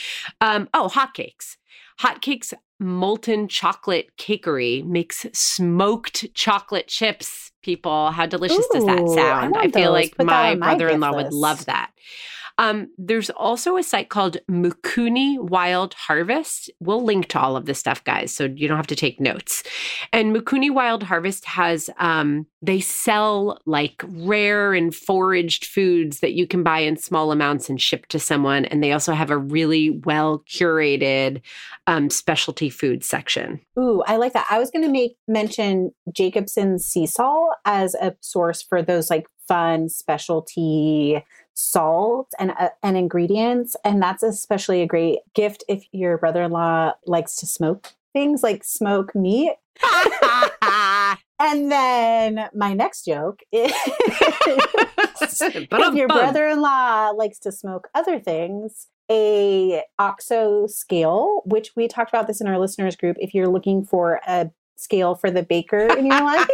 Um, 0.40 0.68
oh, 0.74 0.90
hotcakes. 0.92 1.56
Hotcakes 2.00 2.52
Molten 2.80 3.48
Chocolate 3.48 4.10
Cakery 4.18 4.84
makes 4.84 5.26
smoked 5.32 6.26
chocolate 6.34 6.88
chips 6.88 7.43
people. 7.64 8.10
How 8.10 8.26
delicious 8.26 8.58
Ooh, 8.58 8.74
does 8.74 8.86
that 8.86 9.08
sound? 9.08 9.56
I, 9.56 9.62
I 9.62 9.70
feel 9.70 9.90
like 9.90 10.14
my 10.18 10.54
brother 10.54 10.88
in 10.88 11.00
law 11.00 11.14
would 11.14 11.32
love 11.32 11.64
that. 11.66 11.90
Um, 12.58 12.88
there's 12.98 13.30
also 13.30 13.76
a 13.76 13.82
site 13.82 14.08
called 14.08 14.36
Mikuni 14.50 15.38
Wild 15.38 15.94
Harvest. 15.94 16.70
We'll 16.78 17.02
link 17.02 17.28
to 17.28 17.40
all 17.40 17.56
of 17.56 17.66
this 17.66 17.80
stuff, 17.80 18.04
guys, 18.04 18.34
so 18.34 18.44
you 18.44 18.68
don't 18.68 18.76
have 18.76 18.86
to 18.88 18.96
take 18.96 19.20
notes. 19.20 19.62
And 20.12 20.34
Mikuni 20.34 20.72
Wild 20.72 21.02
Harvest 21.02 21.44
has, 21.46 21.90
um, 21.98 22.46
they 22.62 22.80
sell 22.80 23.58
like 23.66 24.02
rare 24.06 24.72
and 24.72 24.94
foraged 24.94 25.66
foods 25.66 26.20
that 26.20 26.34
you 26.34 26.46
can 26.46 26.62
buy 26.62 26.78
in 26.78 26.96
small 26.96 27.32
amounts 27.32 27.68
and 27.68 27.80
ship 27.80 28.06
to 28.06 28.18
someone. 28.18 28.64
And 28.66 28.82
they 28.82 28.92
also 28.92 29.14
have 29.14 29.30
a 29.30 29.38
really 29.38 29.90
well 30.04 30.44
curated 30.48 31.42
um, 31.86 32.08
specialty 32.08 32.70
food 32.70 33.04
section. 33.04 33.60
Ooh, 33.78 34.02
I 34.06 34.16
like 34.16 34.32
that. 34.32 34.46
I 34.48 34.58
was 34.58 34.70
going 34.70 34.84
to 34.84 34.90
make 34.90 35.16
mention 35.26 35.92
Jacobsen's 36.12 36.86
sea 36.86 37.06
salt 37.06 37.56
as 37.64 37.94
a 37.94 38.14
source 38.20 38.62
for 38.62 38.80
those 38.80 39.10
like 39.10 39.26
fun 39.46 39.88
specialty 39.88 41.22
salt 41.54 42.32
and 42.38 42.52
uh, 42.58 42.70
and 42.82 42.96
ingredients 42.96 43.76
and 43.84 44.02
that's 44.02 44.22
especially 44.22 44.82
a 44.82 44.86
great 44.86 45.20
gift 45.34 45.64
if 45.68 45.84
your 45.92 46.18
brother-in-law 46.18 46.92
likes 47.06 47.36
to 47.36 47.46
smoke 47.46 47.92
things 48.12 48.42
like 48.42 48.64
smoke 48.64 49.14
meat. 49.14 49.52
And 51.40 51.70
then 51.70 52.48
my 52.54 52.74
next 52.74 53.04
joke 53.04 53.40
is 53.52 53.72
if 55.20 55.94
your 55.94 56.08
brother-in-law 56.08 57.10
likes 57.10 57.38
to 57.40 57.52
smoke 57.52 57.88
other 57.94 58.18
things 58.18 58.86
a 59.10 59.82
oxo 59.98 60.66
scale 60.66 61.42
which 61.44 61.72
we 61.76 61.86
talked 61.86 62.10
about 62.10 62.26
this 62.26 62.40
in 62.40 62.46
our 62.46 62.58
listeners 62.58 62.96
group 62.96 63.18
if 63.20 63.34
you're 63.34 63.48
looking 63.48 63.84
for 63.84 64.20
a 64.26 64.50
scale 64.76 65.14
for 65.14 65.30
the 65.30 65.42
baker 65.42 65.86
in 65.98 66.06
your 66.06 66.22
life. 66.22 66.48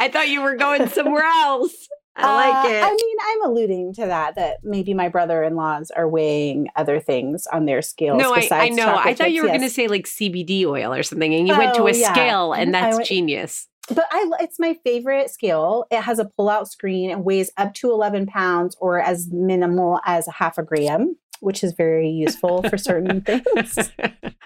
I 0.00 0.08
thought 0.08 0.28
you 0.28 0.40
were 0.40 0.56
going 0.56 0.88
somewhere 0.88 1.24
else 1.24 1.88
I 2.14 2.34
like 2.34 2.64
uh, 2.66 2.68
it. 2.68 2.82
I 2.84 2.90
mean, 2.90 3.16
I'm 3.26 3.50
alluding 3.50 3.94
to 3.94 4.06
that, 4.06 4.34
that 4.34 4.58
maybe 4.62 4.92
my 4.92 5.08
brother 5.08 5.42
in 5.42 5.56
laws 5.56 5.90
are 5.90 6.08
weighing 6.08 6.68
other 6.76 7.00
things 7.00 7.46
on 7.46 7.64
their 7.64 7.80
scales. 7.80 8.18
No, 8.18 8.34
I, 8.34 8.48
I, 8.50 8.68
know. 8.68 8.94
I 8.94 9.14
thought 9.14 9.32
you 9.32 9.42
were 9.42 9.48
yes. 9.48 9.56
going 9.58 9.68
to 9.68 9.74
say 9.74 9.88
like 9.88 10.04
CBD 10.04 10.66
oil 10.66 10.92
or 10.92 11.02
something, 11.02 11.34
and 11.34 11.48
you 11.48 11.54
oh, 11.54 11.58
went 11.58 11.74
to 11.74 11.82
oh, 11.82 11.86
a 11.86 11.92
yeah. 11.92 12.12
scale, 12.12 12.52
and 12.52 12.74
that's 12.74 12.96
went, 12.96 13.08
genius. 13.08 13.66
But 13.88 14.04
I, 14.10 14.30
it's 14.40 14.58
my 14.58 14.76
favorite 14.84 15.30
scale. 15.30 15.86
It 15.90 16.02
has 16.02 16.18
a 16.18 16.24
pull 16.24 16.48
out 16.48 16.70
screen 16.70 17.10
and 17.10 17.24
weighs 17.24 17.50
up 17.56 17.74
to 17.74 17.90
11 17.90 18.26
pounds 18.26 18.76
or 18.78 19.00
as 19.00 19.28
minimal 19.30 20.00
as 20.04 20.28
a 20.28 20.32
half 20.32 20.58
a 20.58 20.62
gram 20.62 21.16
which 21.42 21.64
is 21.64 21.72
very 21.72 22.08
useful 22.08 22.62
for 22.62 22.78
certain 22.78 23.20
things. 23.22 23.90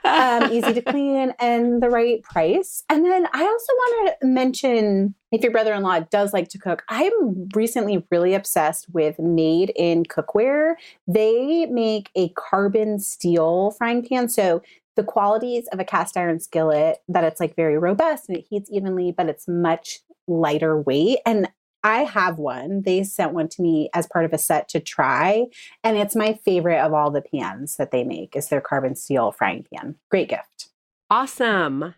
Um, 0.05 0.51
easy 0.51 0.73
to 0.73 0.83
clean 0.83 1.35
and 1.39 1.83
the 1.83 1.91
right 1.91 2.23
price. 2.23 2.85
And 2.89 3.05
then 3.05 3.27
I 3.33 3.43
also 3.43 3.73
want 3.73 4.17
to 4.21 4.27
mention 4.27 5.15
if 5.31 5.43
your 5.43 5.53
brother 5.53 5.75
in 5.75 5.83
law 5.83 6.01
does 6.01 6.33
like 6.33 6.49
to 6.51 6.59
cook, 6.59 6.83
I'm 6.89 7.49
recently 7.55 8.07
really 8.11 8.35
obsessed 8.35 8.87
with 8.93 9.19
Made 9.19 9.73
in 9.77 10.05
Cookware. 10.05 10.75
They 11.07 11.67
make 11.67 12.11
a 12.17 12.31
carbon 12.31 12.99
steel 12.99 13.73
frying 13.73 14.07
pan. 14.07 14.29
So 14.29 14.63
the 14.95 15.05
qualities 15.05 15.69
of 15.73 15.79
a 15.79 15.85
cast 15.85 16.17
iron 16.17 16.41
skillet 16.41 16.99
that 17.09 17.25
it's 17.25 17.41
like 17.41 17.55
very 17.55 17.77
robust 17.77 18.29
and 18.29 18.39
it 18.39 18.47
heats 18.49 18.71
evenly, 18.73 19.13
but 19.13 19.29
it's 19.29 19.47
much 19.47 20.01
lighter 20.27 20.81
weight. 20.81 21.19
And 21.27 21.49
I 21.87 21.99
have 22.03 22.41
one. 22.41 22.83
They 22.83 23.05
sent 23.05 23.33
one 23.33 23.49
to 23.51 23.63
me 23.63 23.91
as 23.95 24.09
part 24.09 24.25
of 24.25 24.33
a 24.33 24.39
set 24.39 24.69
to 24.71 24.81
try, 24.81 25.47
and 25.85 25.97
it's 25.97 26.17
my 26.17 26.33
favorite 26.45 26.81
of 26.81 26.93
all 26.93 27.13
the 27.13 27.23
pans 27.23 27.77
that 27.77 27.93
they 27.93 28.03
make. 28.03 28.35
Is 28.35 28.49
their 28.49 28.61
carbon 28.61 28.97
steel 28.97 29.31
frying 29.31 29.65
pan. 29.73 29.95
Great 30.11 30.29
gift. 30.29 30.71
Awesome. 31.11 31.95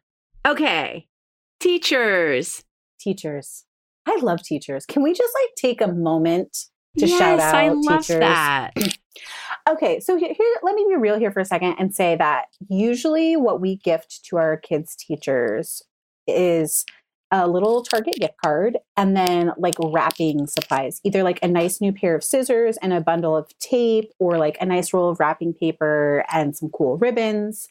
Okay. 0.46 1.06
Teachers. 1.58 2.64
Teachers. 3.00 3.64
I 4.06 4.16
love 4.16 4.42
teachers. 4.42 4.84
Can 4.84 5.02
we 5.02 5.14
just 5.14 5.32
like 5.42 5.54
take 5.56 5.80
a 5.80 5.88
moment 5.88 6.66
to 6.98 7.06
yes, 7.06 7.18
shout 7.18 7.40
out 7.40 7.54
I 7.54 7.70
love 7.70 8.02
teachers? 8.02 8.20
that. 8.20 8.72
okay, 9.70 10.00
so 10.00 10.18
here, 10.18 10.34
here, 10.36 10.56
let 10.62 10.74
me 10.74 10.84
be 10.86 10.96
real 10.96 11.18
here 11.18 11.32
for 11.32 11.40
a 11.40 11.46
second 11.46 11.76
and 11.78 11.94
say 11.94 12.14
that 12.16 12.48
usually 12.68 13.38
what 13.38 13.62
we 13.62 13.76
gift 13.76 14.22
to 14.26 14.36
our 14.36 14.58
kids' 14.58 14.94
teachers 14.94 15.82
is 16.26 16.84
a 17.30 17.46
little 17.46 17.82
Target 17.82 18.14
gift 18.18 18.34
card 18.42 18.78
and 18.96 19.16
then 19.16 19.52
like 19.58 19.74
wrapping 19.82 20.46
supplies, 20.46 21.00
either 21.04 21.22
like 21.22 21.38
a 21.42 21.48
nice 21.48 21.80
new 21.80 21.92
pair 21.92 22.14
of 22.14 22.24
scissors 22.24 22.78
and 22.80 22.92
a 22.92 23.00
bundle 23.00 23.36
of 23.36 23.56
tape 23.58 24.12
or 24.18 24.38
like 24.38 24.56
a 24.60 24.66
nice 24.66 24.92
roll 24.92 25.10
of 25.10 25.20
wrapping 25.20 25.52
paper 25.52 26.24
and 26.32 26.56
some 26.56 26.70
cool 26.70 26.96
ribbons. 26.96 27.68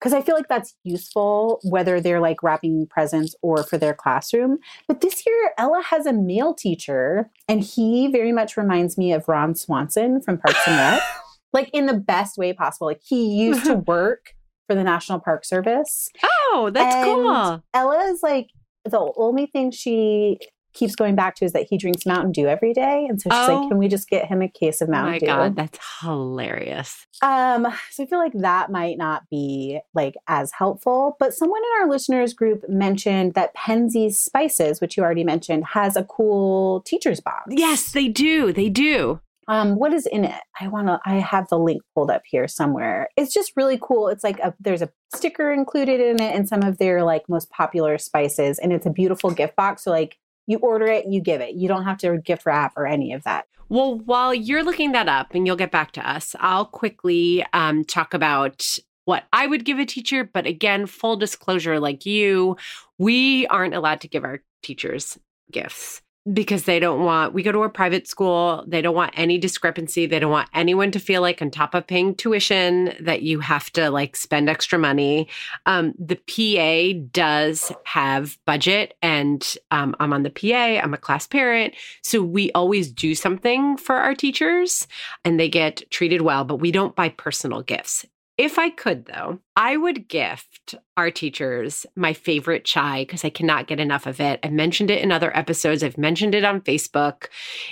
Because 0.00 0.12
I 0.12 0.20
feel 0.20 0.34
like 0.34 0.48
that's 0.48 0.74
useful, 0.84 1.60
whether 1.62 2.00
they're 2.00 2.20
like 2.20 2.42
wrapping 2.42 2.86
presents 2.86 3.34
or 3.40 3.62
for 3.62 3.78
their 3.78 3.94
classroom. 3.94 4.58
But 4.86 5.00
this 5.00 5.24
year, 5.26 5.52
Ella 5.56 5.82
has 5.82 6.04
a 6.04 6.12
male 6.12 6.52
teacher, 6.52 7.30
and 7.48 7.62
he 7.62 8.08
very 8.08 8.30
much 8.30 8.58
reminds 8.58 8.98
me 8.98 9.14
of 9.14 9.28
Ron 9.28 9.54
Swanson 9.54 10.20
from 10.20 10.36
Parks 10.36 10.60
and 10.66 10.76
Rec, 10.76 11.02
like 11.54 11.70
in 11.72 11.86
the 11.86 11.94
best 11.94 12.36
way 12.36 12.52
possible. 12.52 12.86
Like 12.86 13.00
he 13.02 13.24
used 13.44 13.64
to 13.64 13.74
work 13.86 14.34
for 14.66 14.74
the 14.74 14.84
National 14.84 15.20
Park 15.20 15.44
Service. 15.44 16.10
Oh, 16.22 16.70
that's 16.72 16.94
And 16.94 17.04
cool. 17.04 17.64
Ella 17.72 18.04
is 18.10 18.22
like 18.22 18.48
the 18.84 19.12
only 19.16 19.46
thing 19.46 19.70
she 19.70 20.38
keeps 20.72 20.96
going 20.96 21.14
back 21.14 21.36
to 21.36 21.44
is 21.44 21.52
that 21.52 21.66
he 21.70 21.78
drinks 21.78 22.04
Mountain 22.04 22.32
Dew 22.32 22.48
every 22.48 22.72
day, 22.72 23.06
and 23.08 23.20
so 23.22 23.30
she's 23.30 23.48
Oh. 23.48 23.60
like, 23.60 23.68
"Can 23.68 23.78
we 23.78 23.86
just 23.86 24.08
get 24.10 24.26
him 24.26 24.42
a 24.42 24.48
case 24.48 24.80
of 24.80 24.88
Mountain 24.88 25.20
Dew? 25.20 25.26
Oh 25.26 25.36
my 25.36 25.44
Dew?" 25.44 25.48
god, 25.50 25.56
that's 25.56 25.78
hilarious. 26.00 27.06
Um, 27.22 27.66
so 27.92 28.02
I 28.02 28.06
feel 28.06 28.18
like 28.18 28.32
that 28.34 28.72
might 28.72 28.98
not 28.98 29.22
be 29.30 29.78
like 29.94 30.14
as 30.26 30.50
helpful. 30.50 31.16
But 31.20 31.32
someone 31.32 31.60
in 31.60 31.82
our 31.82 31.88
listeners 31.88 32.34
group 32.34 32.68
mentioned 32.68 33.34
that 33.34 33.54
Penzeys 33.54 34.14
Spices, 34.16 34.80
which 34.80 34.96
you 34.96 35.04
already 35.04 35.22
mentioned, 35.24 35.64
has 35.66 35.96
a 35.96 36.02
cool 36.04 36.80
teacher's 36.82 37.20
box. 37.20 37.44
Yes, 37.50 37.92
they 37.92 38.08
do. 38.08 38.52
They 38.52 38.68
do. 38.68 39.20
Um, 39.48 39.76
what 39.76 39.92
is 39.92 40.06
in 40.06 40.24
it? 40.24 40.40
I 40.60 40.68
want 40.68 40.86
to. 40.88 41.00
I 41.04 41.14
have 41.16 41.48
the 41.48 41.58
link 41.58 41.82
pulled 41.94 42.10
up 42.10 42.22
here 42.24 42.48
somewhere. 42.48 43.08
It's 43.16 43.32
just 43.32 43.52
really 43.56 43.78
cool. 43.80 44.08
It's 44.08 44.24
like 44.24 44.38
a 44.40 44.54
there's 44.60 44.82
a 44.82 44.90
sticker 45.14 45.52
included 45.52 46.00
in 46.00 46.20
it, 46.20 46.34
and 46.34 46.48
some 46.48 46.62
of 46.62 46.78
their 46.78 47.04
like 47.04 47.28
most 47.28 47.50
popular 47.50 47.98
spices, 47.98 48.58
and 48.58 48.72
it's 48.72 48.86
a 48.86 48.90
beautiful 48.90 49.30
gift 49.30 49.56
box. 49.56 49.84
So 49.84 49.90
like 49.90 50.18
you 50.46 50.58
order 50.58 50.86
it, 50.86 51.06
you 51.06 51.20
give 51.20 51.40
it. 51.40 51.54
You 51.54 51.68
don't 51.68 51.84
have 51.84 51.98
to 51.98 52.18
gift 52.18 52.46
wrap 52.46 52.72
or 52.76 52.86
any 52.86 53.12
of 53.12 53.24
that. 53.24 53.46
Well, 53.68 53.98
while 53.98 54.34
you're 54.34 54.62
looking 54.62 54.92
that 54.92 55.08
up 55.08 55.34
and 55.34 55.46
you'll 55.46 55.56
get 55.56 55.70
back 55.70 55.92
to 55.92 56.08
us, 56.08 56.36
I'll 56.38 56.66
quickly 56.66 57.44
um, 57.52 57.84
talk 57.84 58.12
about 58.12 58.66
what 59.06 59.24
I 59.32 59.46
would 59.46 59.64
give 59.64 59.78
a 59.78 59.86
teacher. 59.86 60.24
But 60.24 60.46
again, 60.46 60.86
full 60.86 61.16
disclosure 61.16 61.80
like 61.80 62.04
you, 62.04 62.56
we 62.98 63.46
aren't 63.46 63.74
allowed 63.74 64.00
to 64.02 64.08
give 64.08 64.24
our 64.24 64.42
teachers 64.62 65.18
gifts 65.50 66.02
because 66.32 66.64
they 66.64 66.80
don't 66.80 67.04
want, 67.04 67.34
we 67.34 67.42
go 67.42 67.52
to 67.52 67.64
a 67.64 67.68
private 67.68 68.08
school. 68.08 68.64
They 68.66 68.80
don't 68.80 68.94
want 68.94 69.12
any 69.14 69.36
discrepancy. 69.36 70.06
They 70.06 70.18
don't 70.18 70.30
want 70.30 70.48
anyone 70.54 70.90
to 70.92 70.98
feel 70.98 71.20
like, 71.20 71.42
on 71.42 71.50
top 71.50 71.74
of 71.74 71.86
paying 71.86 72.14
tuition, 72.14 72.94
that 73.00 73.22
you 73.22 73.40
have 73.40 73.70
to 73.72 73.90
like 73.90 74.16
spend 74.16 74.48
extra 74.48 74.78
money. 74.78 75.28
Um, 75.66 75.92
the 75.98 76.16
PA 76.16 77.06
does 77.12 77.72
have 77.84 78.38
budget, 78.46 78.96
and 79.02 79.54
um, 79.70 79.94
I'm 80.00 80.12
on 80.12 80.22
the 80.22 80.30
PA, 80.30 80.82
I'm 80.82 80.94
a 80.94 80.98
class 80.98 81.26
parent. 81.26 81.74
So 82.02 82.22
we 82.22 82.50
always 82.52 82.90
do 82.90 83.14
something 83.14 83.76
for 83.76 83.96
our 83.96 84.14
teachers 84.14 84.86
and 85.24 85.38
they 85.38 85.48
get 85.48 85.82
treated 85.90 86.22
well, 86.22 86.44
but 86.44 86.56
we 86.56 86.72
don't 86.72 86.96
buy 86.96 87.10
personal 87.10 87.62
gifts. 87.62 88.06
If 88.36 88.58
I 88.58 88.70
could, 88.70 89.06
though, 89.06 89.38
I 89.54 89.76
would 89.76 90.08
gift 90.08 90.74
our 90.96 91.08
teachers 91.12 91.86
my 91.94 92.12
favorite 92.12 92.64
chai 92.64 93.02
because 93.02 93.24
I 93.24 93.30
cannot 93.30 93.68
get 93.68 93.78
enough 93.78 94.06
of 94.06 94.20
it. 94.20 94.40
I 94.42 94.48
mentioned 94.48 94.90
it 94.90 95.02
in 95.02 95.12
other 95.12 95.36
episodes. 95.36 95.84
I've 95.84 95.98
mentioned 95.98 96.34
it 96.34 96.42
on 96.42 96.60
Facebook. 96.60 97.26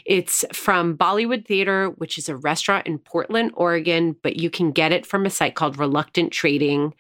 It's 0.07 0.45
from 0.53 0.97
Bollywood 0.97 1.47
Theater, 1.47 1.89
which 1.97 2.17
is 2.17 2.29
a 2.29 2.37
restaurant 2.37 2.87
in 2.87 2.99
Portland, 2.99 3.51
Oregon, 3.55 4.15
but 4.23 4.37
you 4.37 4.51
can 4.51 4.71
get 4.71 4.93
it 4.93 5.05
from 5.05 5.27
a 5.27 5.31
site 5.31 5.57
called 5.57 5.79
Reluctant 5.79 6.33
Trading. 6.33 6.95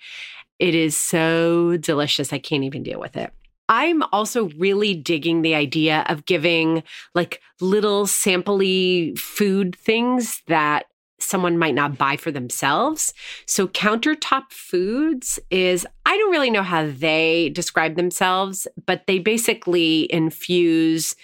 It 0.58 0.74
is 0.74 0.96
so 0.96 1.76
delicious. 1.76 2.32
I 2.32 2.38
can't 2.38 2.64
even 2.64 2.82
deal 2.82 2.98
with 2.98 3.16
it. 3.16 3.32
I'm 3.68 4.02
also 4.12 4.48
really 4.50 4.92
digging 4.92 5.42
the 5.42 5.54
idea 5.54 6.04
of 6.08 6.26
giving 6.26 6.82
like 7.14 7.40
little 7.60 8.06
sampley 8.06 9.16
food 9.16 9.76
things 9.76 10.42
that 10.48 10.86
someone 11.22 11.58
might 11.58 11.74
not 11.74 11.96
buy 11.96 12.16
for 12.16 12.30
themselves. 12.30 13.14
So 13.46 13.68
countertop 13.68 14.50
foods 14.50 15.38
is 15.50 15.86
I 16.06 16.16
don't 16.16 16.30
really 16.30 16.50
know 16.50 16.62
how 16.62 16.86
they 16.86 17.50
describe 17.50 17.96
themselves, 17.96 18.66
but 18.86 19.06
they 19.06 19.18
basically 19.18 20.12
infuse 20.12 21.14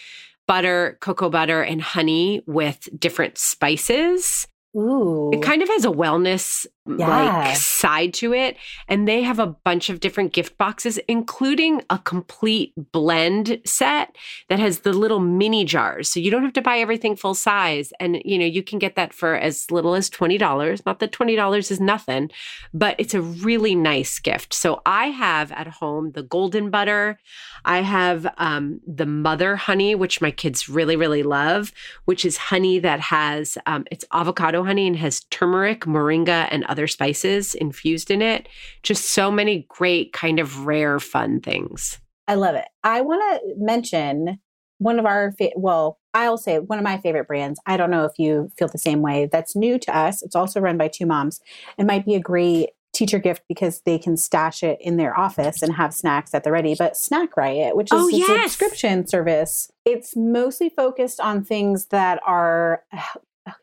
butter, 0.47 0.97
cocoa 1.01 1.29
butter 1.29 1.63
and 1.63 1.83
honey 1.83 2.43
with 2.47 2.89
different 2.99 3.39
spices. 3.39 4.47
Ooh, 4.77 5.31
It 5.33 5.43
kind 5.43 5.63
of 5.63 5.69
has 5.69 5.85
a 5.85 5.91
wellness 5.91 6.67
Yeah. 6.97 7.09
like 7.09 7.57
side 7.57 8.15
to 8.15 8.33
it. 8.33 8.57
And 8.89 9.07
they 9.07 9.23
have 9.23 9.39
a 9.39 9.47
bunch 9.47 9.91
of 9.91 10.01
different 10.01 10.33
gift 10.33 10.57
boxes, 10.57 10.99
including 11.09 11.83
a 11.91 11.99
complete 11.99 12.73
blend 12.93 13.61
set 13.65 14.17
that 14.49 14.59
has 14.59 14.81
the 14.81 14.93
little 14.93 15.21
mini 15.21 15.65
jars. 15.65 16.09
So 16.09 16.21
you 16.21 16.31
don't 16.31 16.45
have 16.45 16.53
to 16.55 16.63
buy 16.63 16.79
everything 16.79 17.17
full 17.17 17.35
size. 17.35 17.93
And 18.01 18.21
you 18.25 18.39
know, 18.39 18.47
you 18.47 18.63
can 18.63 18.79
get 18.79 18.97
that 18.97 19.13
for 19.13 19.35
as 19.35 19.71
little 19.71 19.95
as 19.95 20.09
$20. 20.11 20.87
Not 20.87 21.01
that 21.01 21.13
$20 21.13 21.71
is 21.71 21.81
nothing, 21.81 22.31
but 22.73 22.95
it's 22.99 23.15
a 23.15 23.21
really 23.21 23.75
nice 23.75 24.19
gift. 24.19 24.55
So 24.55 24.83
I 24.87 25.07
have 25.07 25.53
at 25.53 25.67
home 25.67 26.13
the 26.13 26.23
golden 26.23 26.71
butter. 26.71 27.19
I 27.65 27.83
have 27.83 28.27
um, 28.39 28.81
the 28.87 29.07
mother 29.07 29.57
honey, 29.57 29.95
which 29.95 30.21
my 30.21 30.31
kids 30.31 30.69
really, 30.69 30.97
really 30.97 31.23
love, 31.23 31.73
which 32.05 32.25
is 32.25 32.37
honey 32.37 32.79
that 32.79 33.01
has 33.01 33.59
um, 33.67 33.85
it's 33.91 34.05
avocado 34.13 34.65
honey 34.65 34.87
and 34.87 34.97
has 34.97 35.21
turmeric, 35.31 35.81
moringa, 35.81 36.49
and 36.51 36.65
other 36.65 36.78
spices 36.87 37.55
infused 37.55 38.11
in 38.11 38.23
it. 38.23 38.49
Just 38.83 39.07
so 39.07 39.31
many 39.31 39.67
great, 39.69 40.13
kind 40.13 40.39
of 40.39 40.67
rare, 40.67 41.01
fun 41.01 41.41
things. 41.41 41.99
I 42.27 42.35
love 42.35 42.55
it. 42.55 42.67
I 42.85 43.01
want 43.01 43.23
to 43.43 43.55
mention 43.57 44.39
one 44.79 44.99
of 44.99 45.07
our 45.07 45.33
fa- 45.39 45.51
well, 45.57 45.99
I'll 46.15 46.39
say 46.39 46.59
one 46.59 46.79
of 46.79 46.85
my 46.85 46.99
favorite 46.99 47.27
brands. 47.27 47.59
I 47.67 47.77
don't 47.77 47.91
know 47.91 48.05
if 48.05 48.13
you 48.19 48.51
feel 48.59 48.69
the 48.69 48.79
same 48.79 49.03
way. 49.03 49.29
That's 49.31 49.57
new 49.57 49.79
to 49.81 49.97
us. 49.97 50.23
It's 50.23 50.37
also 50.37 50.61
run 50.61 50.77
by 50.79 50.89
two 50.89 51.07
moms. 51.07 51.41
It 51.79 51.87
might 51.87 52.05
be 52.07 52.15
a 52.15 52.21
great 52.21 52.71
teacher 52.95 53.19
gift 53.19 53.43
because 53.49 53.83
they 53.85 53.99
can 53.99 54.17
stash 54.17 54.63
it 54.63 54.79
in 54.81 54.97
their 54.97 55.17
office 55.19 55.63
and 55.63 55.75
have 55.75 55.95
snacks 55.95 56.35
at 56.35 56.43
the 56.43 56.51
ready. 56.51 56.75
But 56.77 56.97
Snack 56.97 57.37
Riot, 57.37 57.77
which 57.77 57.93
is 57.93 58.01
Oh, 58.01 58.09
a 58.09 58.13
yes. 58.13 58.53
subscription 58.53 59.07
service, 59.07 59.71
it's 59.85 60.15
mostly 60.17 60.69
focused 60.71 61.21
on 61.21 61.45
things 61.45 61.87
that 61.87 62.21
are 62.27 62.83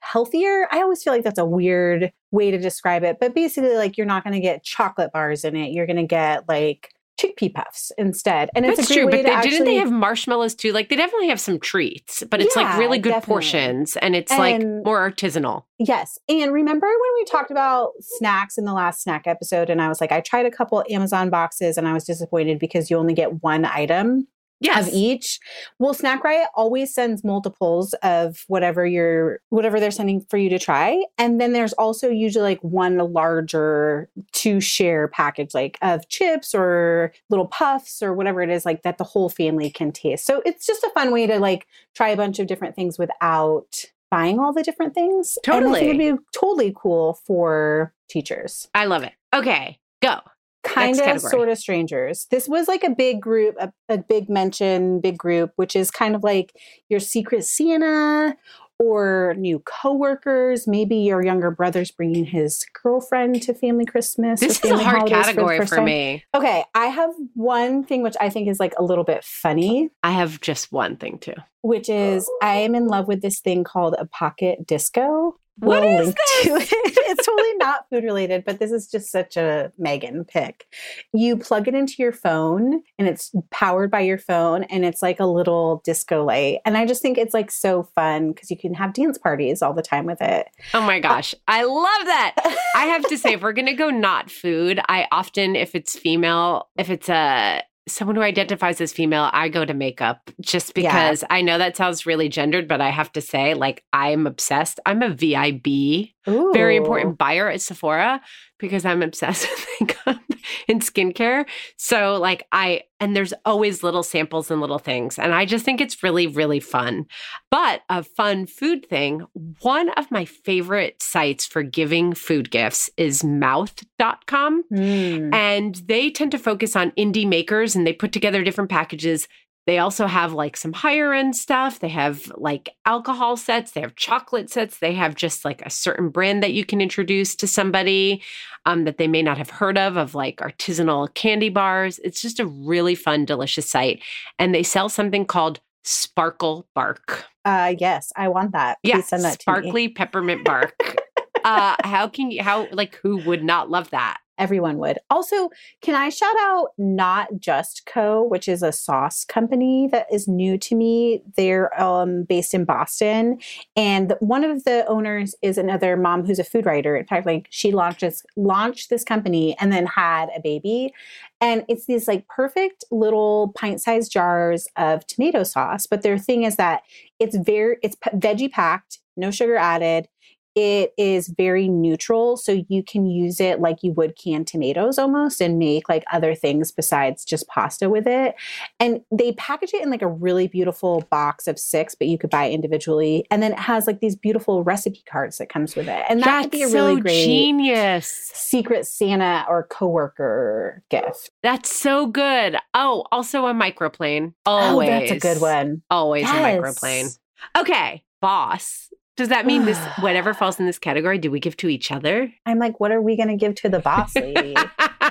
healthier. 0.02 0.68
I 0.72 0.82
always 0.82 1.04
feel 1.04 1.14
like 1.14 1.24
that's 1.24 1.40
a 1.40 1.46
weird 1.46 2.12
way 2.32 2.52
to 2.52 2.58
describe 2.58 3.04
it, 3.04 3.18
but 3.20 3.34
basically, 3.34 3.76
like 3.76 3.98
you're 3.98 4.06
not 4.06 4.24
going 4.24 4.34
to 4.34 4.40
get 4.40 4.64
chocolate 4.64 5.12
bars 5.12 5.44
in 5.44 5.56
it. 5.56 5.72
You're 5.72 5.86
going 5.86 5.98
to 5.98 6.04
get 6.04 6.48
like 6.48 6.92
chickpea 7.20 7.54
puffs 7.54 7.92
instead, 7.98 8.50
and 8.56 8.66
it's 8.66 8.78
That's 8.78 8.92
a 8.92 8.94
true, 8.94 9.06
but 9.06 9.24
they, 9.24 9.32
actually. 9.32 9.52
didn't 9.52 9.66
they 9.66 9.76
have 9.76 9.92
marshmallows 9.92 10.54
too? 10.54 10.72
Like 10.74 10.90
they 10.90 10.96
definitely 10.96 11.30
have 11.30 11.40
some 11.40 11.60
treats, 11.60 12.24
but 12.30 12.42
it's 12.42 12.56
like 12.56 12.78
really 12.78 12.98
good 13.00 13.10
definitely. 13.10 13.34
portions 13.34 13.96
and 13.98 14.16
it's 14.16 14.32
like 14.32 14.62
more 14.62 15.10
artisanal. 15.10 15.64
Yes. 15.80 16.20
And 16.28 16.52
remember 16.52 16.88
when 16.88 17.10
we 17.18 17.26
talked 17.26 17.52
about 17.52 17.92
snacks 18.00 18.58
in 18.58 18.66
the 18.66 18.74
last 18.74 19.02
snack 19.02 19.28
episode? 19.28 19.70
And 19.70 19.82
I 19.82 19.88
was 19.88 20.02
like, 20.02 20.12
I 20.12 20.22
tried 20.22 20.46
a 20.46 20.52
couple 20.52 20.84
Amazon 20.90 21.30
boxes 21.30 21.78
and 21.78 21.88
I 21.88 21.94
was 21.94 22.04
disappointed 22.04 22.60
because 22.60 22.90
you 22.90 22.98
only 22.98 23.14
get 23.14 23.42
one 23.42 23.66
item 23.66 24.28
Yes. 24.66 24.88
of 24.88 24.94
each. 24.94 25.40
Well, 25.80 25.94
Snack 25.94 26.24
Riot 26.24 26.48
always 26.56 26.94
sends 26.94 27.24
multiples 27.24 27.94
of 28.04 28.44
whatever 28.48 28.86
you're 28.86 29.40
whatever 29.50 29.80
they're 29.80 29.92
sending 29.92 30.22
for 30.30 30.38
you 30.38 30.50
to 30.50 30.60
try. 30.60 31.04
And 31.18 31.40
then 31.40 31.54
there's 31.54 31.74
also 31.74 32.10
usually 32.10 32.44
like 32.44 32.62
one 32.62 32.98
larger 32.98 34.10
to 34.34 34.60
share 34.60 35.08
package, 35.08 35.54
like 35.54 35.78
of 35.82 36.08
chips 36.10 36.54
or 36.54 37.14
little 37.30 37.48
puffs 37.48 38.02
or 38.02 38.14
whatever 38.14 38.42
it 38.42 38.50
is, 38.50 38.66
like 38.66 38.84
that 38.84 38.98
the 38.98 39.04
whole 39.04 39.30
family 39.30 39.70
can 39.70 39.92
taste. 39.92 40.26
So 40.26 40.42
it's 40.46 40.66
just 40.66 40.84
a 40.84 40.90
fun 40.90 41.12
way 41.12 41.28
to 41.28 41.40
like 41.40 41.68
try 41.96 42.10
a 42.10 42.18
bunch 42.18 42.40
of 42.40 42.48
different 42.48 42.76
things 42.76 42.98
without 42.98 43.86
buying 44.12 44.40
all 44.40 44.54
the 44.54 44.64
different 44.64 44.94
things. 44.94 45.38
Totally. 45.44 45.80
think 45.80 46.00
it'd 46.00 46.18
be 46.18 46.24
totally 46.34 46.74
cool 46.76 47.20
for 47.26 47.94
teachers 48.08 48.68
I 48.74 48.86
love 48.86 49.04
it. 49.04 49.14
Okay, 49.34 49.80
go. 50.02 50.20
Kind 50.66 50.98
Next 50.98 51.00
of 51.00 51.06
category. 51.06 51.32
sort 51.32 51.50
of 51.50 51.58
strangers 51.58 52.28
this 52.32 52.48
was 52.50 52.68
like 52.68 52.84
a 52.84 52.90
big 52.90 53.22
group 53.22 53.56
a, 53.60 53.72
a 53.88 53.98
big 53.98 54.30
mention 54.30 55.00
big 55.00 55.18
group 55.18 55.52
which 55.56 55.76
is 55.76 55.92
kind 55.92 56.16
of 56.16 56.24
like 56.24 56.54
your 56.90 57.00
secret 57.00 57.46
santa 57.46 58.36
or 58.78 59.34
new 59.38 59.60
coworkers 59.60 60.68
maybe 60.68 60.98
your 60.98 61.24
younger 61.24 61.50
brother's 61.50 61.92
bringing 61.92 62.26
his 62.26 62.66
girlfriend 62.84 63.42
to 63.42 63.54
family 63.54 63.86
christmas 63.86 64.42
This 64.42 64.60
is 64.66 64.72
a 64.72 64.84
hard 64.84 65.08
category 65.08 65.60
first 65.60 65.74
for 65.74 65.82
me. 65.82 66.26
okay 66.36 66.66
i 66.74 66.88
have 66.88 67.12
one 67.36 67.84
thing 67.86 68.04
which 68.04 68.16
i 68.20 68.30
think 68.30 68.50
is 68.50 68.60
like 68.60 68.74
a 68.78 68.84
little 68.84 69.06
bit 69.06 69.24
funny 69.24 69.90
I 70.04 70.12
have 70.12 70.42
just 70.42 70.72
one 70.74 70.98
thing 70.98 71.20
too. 71.20 71.36
which 71.62 71.88
is 71.90 72.30
i 72.42 72.56
am 72.58 72.76
in 72.76 72.88
love 72.88 73.08
with 73.08 73.22
this 73.22 73.40
thing 73.40 73.64
called 73.64 73.96
a 73.98 74.06
pocket 74.08 74.68
disco 74.68 75.38
What 75.58 75.82
We'll 75.82 76.00
is 76.00 76.06
link 76.08 76.18
to 76.44 76.56
it. 76.56 76.70
it's 76.74 77.26
totally 77.26 77.54
not 77.56 77.86
food 77.90 78.04
related, 78.04 78.44
but 78.46 78.60
this 78.60 78.72
is 78.72 78.88
just 78.88 79.10
such 79.10 79.38
a 79.38 79.72
Megan 79.78 80.26
pick. 80.26 80.68
You 81.14 81.38
plug 81.38 81.68
it 81.68 81.76
into 81.76 81.96
your 82.00 82.12
phone 82.12 82.82
and 83.00 83.08
it's 83.08 83.34
powered 83.52 83.90
by 83.90 84.02
your 84.02 84.18
phone 84.18 84.64
and 84.64 84.84
it's 84.84 85.02
like 85.02 85.20
a 85.20 85.26
little 85.26 85.82
disco 85.86 86.26
light. 86.26 86.60
And 86.66 86.78
I 86.78 86.86
just 86.86 87.02
think 87.02 87.18
it's 87.18 87.34
like 87.34 87.52
so 87.52 87.84
fun 87.84 88.34
because 88.34 88.52
you 88.52 88.58
can 88.58 88.74
have 88.74 88.94
dance 88.94 89.18
parties 89.18 89.62
all 89.62 89.74
the 89.74 89.82
time 89.82 90.06
with 90.06 90.22
it. 90.22 90.48
Oh 90.74 90.82
my 90.82 90.98
uh, 90.98 91.02
gosh, 91.02 91.34
I 91.48 91.64
love 91.64 92.06
that. 92.06 92.36
I 92.76 92.86
have 92.88 93.08
to 93.08 93.18
say, 93.18 93.34
if 93.34 93.42
we're 93.42 93.54
gonna 93.54 93.76
go 93.76 93.90
not 93.90 94.30
food, 94.30 94.82
I 94.90 95.08
often, 95.12 95.56
if 95.56 95.74
it's 95.74 95.98
female, 95.98 96.68
if 96.78 96.90
it's 96.90 97.08
a 97.08 97.64
someone 97.88 98.16
who 98.16 98.22
identifies 98.24 98.82
as 98.82 98.92
female, 98.92 99.30
I 99.32 99.50
go 99.50 99.64
to 99.66 99.74
makeup 99.74 100.32
just 100.42 100.76
Yeah. 100.76 100.90
because 100.92 101.24
I 101.30 101.42
know 101.42 101.58
that 101.58 101.78
sounds 101.78 102.06
really 102.06 102.30
gendered, 102.30 102.68
but 102.68 102.82
I 102.82 102.90
have 102.90 103.12
to 103.14 103.22
say, 103.22 103.54
like, 103.54 103.84
I'm 103.94 104.26
obsessed. 104.26 104.80
I'm 104.86 105.04
a 105.04 105.10
VIB, 105.10 106.15
very 106.26 106.76
important 106.76 107.18
buyer 107.18 107.50
at 107.50 107.62
Sephora 107.62 108.22
because 108.60 108.86
I'm 108.86 109.02
obsessed 109.02 109.48
with 109.50 109.68
makeup. 109.80 110.22
in 110.68 110.80
skincare. 110.80 111.46
So, 111.78 112.18
like, 112.18 112.48
I, 112.52 112.84
and 113.00 113.16
there's 113.16 113.34
always 113.46 113.84
little 113.84 114.04
samples 114.04 114.50
and 114.50 114.62
little 114.62 114.80
things. 114.80 115.20
And 115.20 115.34
I 115.34 115.46
just 115.46 115.66
think 115.66 115.82
it's 115.82 116.04
really, 116.04 116.28
really 116.28 116.60
fun. 116.60 117.06
But 117.52 117.82
a 117.90 118.04
fun 118.04 118.46
food 118.46 118.88
thing, 118.88 119.26
one 119.62 119.90
of 119.90 120.12
my 120.12 120.26
favorite 120.26 121.02
sites 121.02 121.46
for 121.46 121.64
giving 121.64 122.14
food 122.14 122.52
gifts 122.52 122.90
is 122.98 123.24
mouth.com. 123.24 124.64
Mm. 124.72 125.34
And 125.34 125.76
they 125.88 126.10
tend 126.10 126.32
to 126.32 126.40
focus 126.40 126.76
on 126.76 126.92
indie 126.92 127.28
makers 127.28 127.76
and 127.76 127.86
they 127.86 127.94
put 127.94 128.12
together 128.12 128.44
different 128.44 128.70
packages. 128.70 129.28
They 129.66 129.80
also 129.80 130.06
have 130.06 130.34
like 130.34 130.56
some 130.58 130.74
higher 130.74 131.12
end 131.14 131.36
stuff. 131.36 131.80
They 131.80 131.90
have 131.90 132.32
like 132.36 132.70
alcohol 132.86 133.36
sets, 133.36 133.72
they 133.72 133.82
have 133.82 133.96
chocolate 133.96 134.50
sets, 134.50 134.78
they 134.80 134.94
have 134.94 135.16
just 135.16 135.44
like 135.44 135.66
a 135.66 135.70
certain 135.70 136.10
brand 136.10 136.44
that 136.44 136.54
you 136.54 136.66
can 136.66 136.82
introduce 136.82 137.36
to 137.38 137.48
somebody 137.48 138.22
um, 138.66 138.84
that 138.86 138.98
they 138.98 139.08
may 139.08 139.22
not 139.22 139.38
have 139.38 139.50
heard 139.50 139.78
of, 139.78 139.98
of 139.98 140.14
like 140.16 140.38
artisanal 140.38 141.14
candy 141.16 141.50
bars. 141.50 142.00
It's 142.04 142.22
just 142.22 142.40
a 142.40 142.46
really 142.46 142.96
fun, 142.96 143.26
delicious 143.26 143.70
site. 143.70 144.02
And 144.38 144.54
they 144.54 144.64
sell 144.64 144.90
something 144.90 145.26
called 145.26 145.60
Sparkle 145.84 146.68
Bark. 146.76 147.26
Uh, 147.44 147.76
yes, 147.78 148.12
I 148.16 148.28
want 148.28 148.52
that. 148.54 148.80
Please 148.84 148.90
Yeah, 148.92 149.02
send 149.02 149.24
that 149.24 149.40
to 149.40 149.52
me. 149.52 149.62
sparkly 149.62 149.88
peppermint 149.90 150.44
bark. 150.44 150.98
uh, 151.44 151.76
how 151.84 152.08
can 152.08 152.32
you, 152.32 152.42
how, 152.42 152.68
like, 152.72 152.96
who 152.96 153.18
would 153.18 153.44
not 153.44 153.70
love 153.70 153.92
that? 153.92 154.18
Everyone 154.38 154.78
would. 154.80 155.00
Also, 155.10 155.50
can 155.82 155.96
I 155.96 156.10
shout 156.10 156.36
out 156.42 156.70
Not 156.78 157.40
Just 157.40 157.86
Co., 157.86 158.22
which 158.24 158.48
is 158.48 158.62
a 158.62 158.72
sauce 158.72 159.24
company 159.24 159.88
that 159.92 160.08
is 160.12 160.28
new 160.28 160.58
to 160.58 160.76
me. 160.76 161.22
They're 161.38 161.82
um, 161.82 162.24
based 162.24 162.54
in 162.54 162.66
Boston, 162.66 163.40
and 163.76 164.14
one 164.20 164.44
of 164.44 164.66
the 164.66 164.86
owners 164.88 165.36
is 165.42 165.58
another 165.58 165.96
mom 165.96 166.26
who's 166.26 166.40
a 166.40 166.44
food 166.44 166.66
writer. 166.66 166.96
In 166.98 167.06
fact, 167.06 167.26
like 167.26 167.48
she 167.50 167.72
launches 167.72 168.24
launched 168.36 168.90
this 168.90 169.04
company 169.04 169.56
and 169.60 169.72
then 169.72 169.86
had 169.86 170.30
a 170.36 170.42
baby, 170.42 170.94
and 171.40 171.64
it's 171.70 171.86
these 171.86 172.08
like 172.08 172.28
perfect 172.28 172.84
little 172.92 173.54
pint-sized 173.56 174.12
jars 174.12 174.68
of 174.76 175.08
tomato 175.08 175.44
sauce. 175.44 175.86
But 175.86 176.02
their 176.02 176.18
thing 176.18 176.44
is 176.44 176.58
that 176.58 176.82
it's 177.20 177.38
very 177.38 177.78
it's 177.82 177.96
veggie 178.14 178.52
packed, 178.52 179.00
no 179.16 179.32
sugar 179.32 179.56
added 179.56 180.08
it 180.56 180.94
is 180.98 181.28
very 181.28 181.68
neutral 181.68 182.38
so 182.38 182.64
you 182.70 182.84
can 182.84 183.06
use 183.06 183.40
it 183.40 183.60
like 183.60 183.78
you 183.82 183.92
would 183.92 184.16
canned 184.16 184.48
tomatoes 184.48 184.98
almost 184.98 185.42
and 185.42 185.60
make 185.60 185.88
like 185.90 186.04
other 186.12 186.34
things 186.34 186.72
besides 186.72 187.26
just 187.26 187.48
pasta 187.48 187.90
with 187.90 188.08
it 188.08 188.36
and 188.80 189.02
they 189.12 189.34
package 189.34 189.74
it 189.74 189.82
in 189.82 189.90
like 189.90 190.02
a 190.02 190.08
really 190.08 190.48
beautiful 190.48 191.06
box 191.10 191.48
of 191.48 191.60
six 191.60 191.96
but 191.96 192.08
you 192.08 192.18
could 192.18 192.30
buy 192.30 192.46
it 192.46 192.54
individually 192.54 193.26
and 193.30 193.44
then 193.44 193.52
it 193.52 193.60
has 193.60 193.88
like 193.88 194.00
these 194.00 194.16
beautiful 194.16 194.64
recipe 194.64 195.04
cards 195.10 195.38
that 195.38 195.50
comes 195.50 195.76
with 195.76 195.88
it 195.88 196.04
and 196.10 196.22
that 196.22 196.44
could 196.44 196.52
be 196.52 196.64
a 196.64 196.68
really 196.68 196.96
so 196.96 197.02
great 197.02 197.26
genius. 197.26 198.32
secret 198.34 198.86
santa 198.86 199.46
or 199.50 199.64
coworker 199.64 200.84
gift 200.90 201.32
That's 201.44 201.74
so 201.76 202.08
good. 202.08 202.58
Oh, 202.74 203.06
also 203.12 203.46
a 203.48 203.54
microplane. 203.54 204.34
Always. 204.46 204.90
oh 204.90 204.92
that's 204.92 205.12
a 205.12 205.20
good 205.20 205.42
one 205.42 205.82
Always 205.90 206.26
a 206.26 206.34
microplane. 206.34 207.18
Okay, 207.58 208.04
boss. 208.22 208.90
Does 209.18 209.30
that 209.30 209.46
mean 209.46 209.66
this 209.66 209.80
whatever 210.00 210.34
falls 210.34 210.60
in 210.60 210.66
this 210.66 210.80
category, 210.80 211.18
do 211.18 211.32
we 211.32 211.40
give 211.40 211.56
to 211.58 211.70
each 211.70 211.92
other? 211.92 212.32
i'm 212.46 212.60
like 212.60 212.80
what 212.80 212.92
are 212.92 213.02
we 213.02 213.16
going 213.16 213.30
to 213.30 213.36
give 213.38 213.56
to 213.56 213.70
the 213.70 213.80
boss 213.80 214.16
lady 214.16 214.56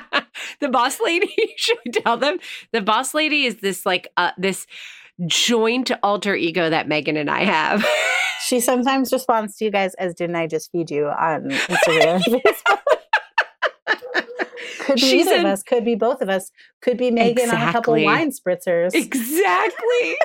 the 0.60 0.68
boss 0.68 1.00
lady, 1.00 1.34
should 1.56 1.78
tell 1.92 2.16
them? 2.16 2.38
The 2.72 2.80
boss 2.82 3.14
lady 3.14 3.44
is 3.44 3.56
this 3.56 3.84
like 3.86 4.08
uh, 4.16 4.30
this 4.38 4.66
joint 5.26 5.90
alter 6.02 6.34
ego 6.34 6.68
that 6.70 6.88
Megan 6.88 7.16
and 7.16 7.30
I 7.30 7.44
have. 7.44 7.84
she 8.44 8.60
sometimes 8.60 9.12
responds 9.12 9.56
to 9.56 9.64
you 9.64 9.70
guys 9.70 9.94
as 9.94 10.12
didn't 10.14 10.36
i 10.36 10.46
just 10.46 10.70
feed 10.70 10.90
you 10.90 11.06
on 11.06 11.48
instagram. 11.50 12.22
Could 14.80 14.96
be 14.96 15.00
She's 15.00 15.26
either 15.26 15.36
in- 15.36 15.46
of 15.46 15.52
us. 15.52 15.62
Could 15.62 15.84
be 15.84 15.94
both 15.94 16.20
of 16.20 16.28
us. 16.28 16.50
Could 16.82 16.98
be 16.98 17.10
Megan 17.10 17.48
on 17.48 17.56
a 17.56 17.72
couple 17.72 17.94
Exactly. 17.94 18.04
wine 18.04 18.30
spritzers. 18.32 18.94
exactly. 18.94 20.16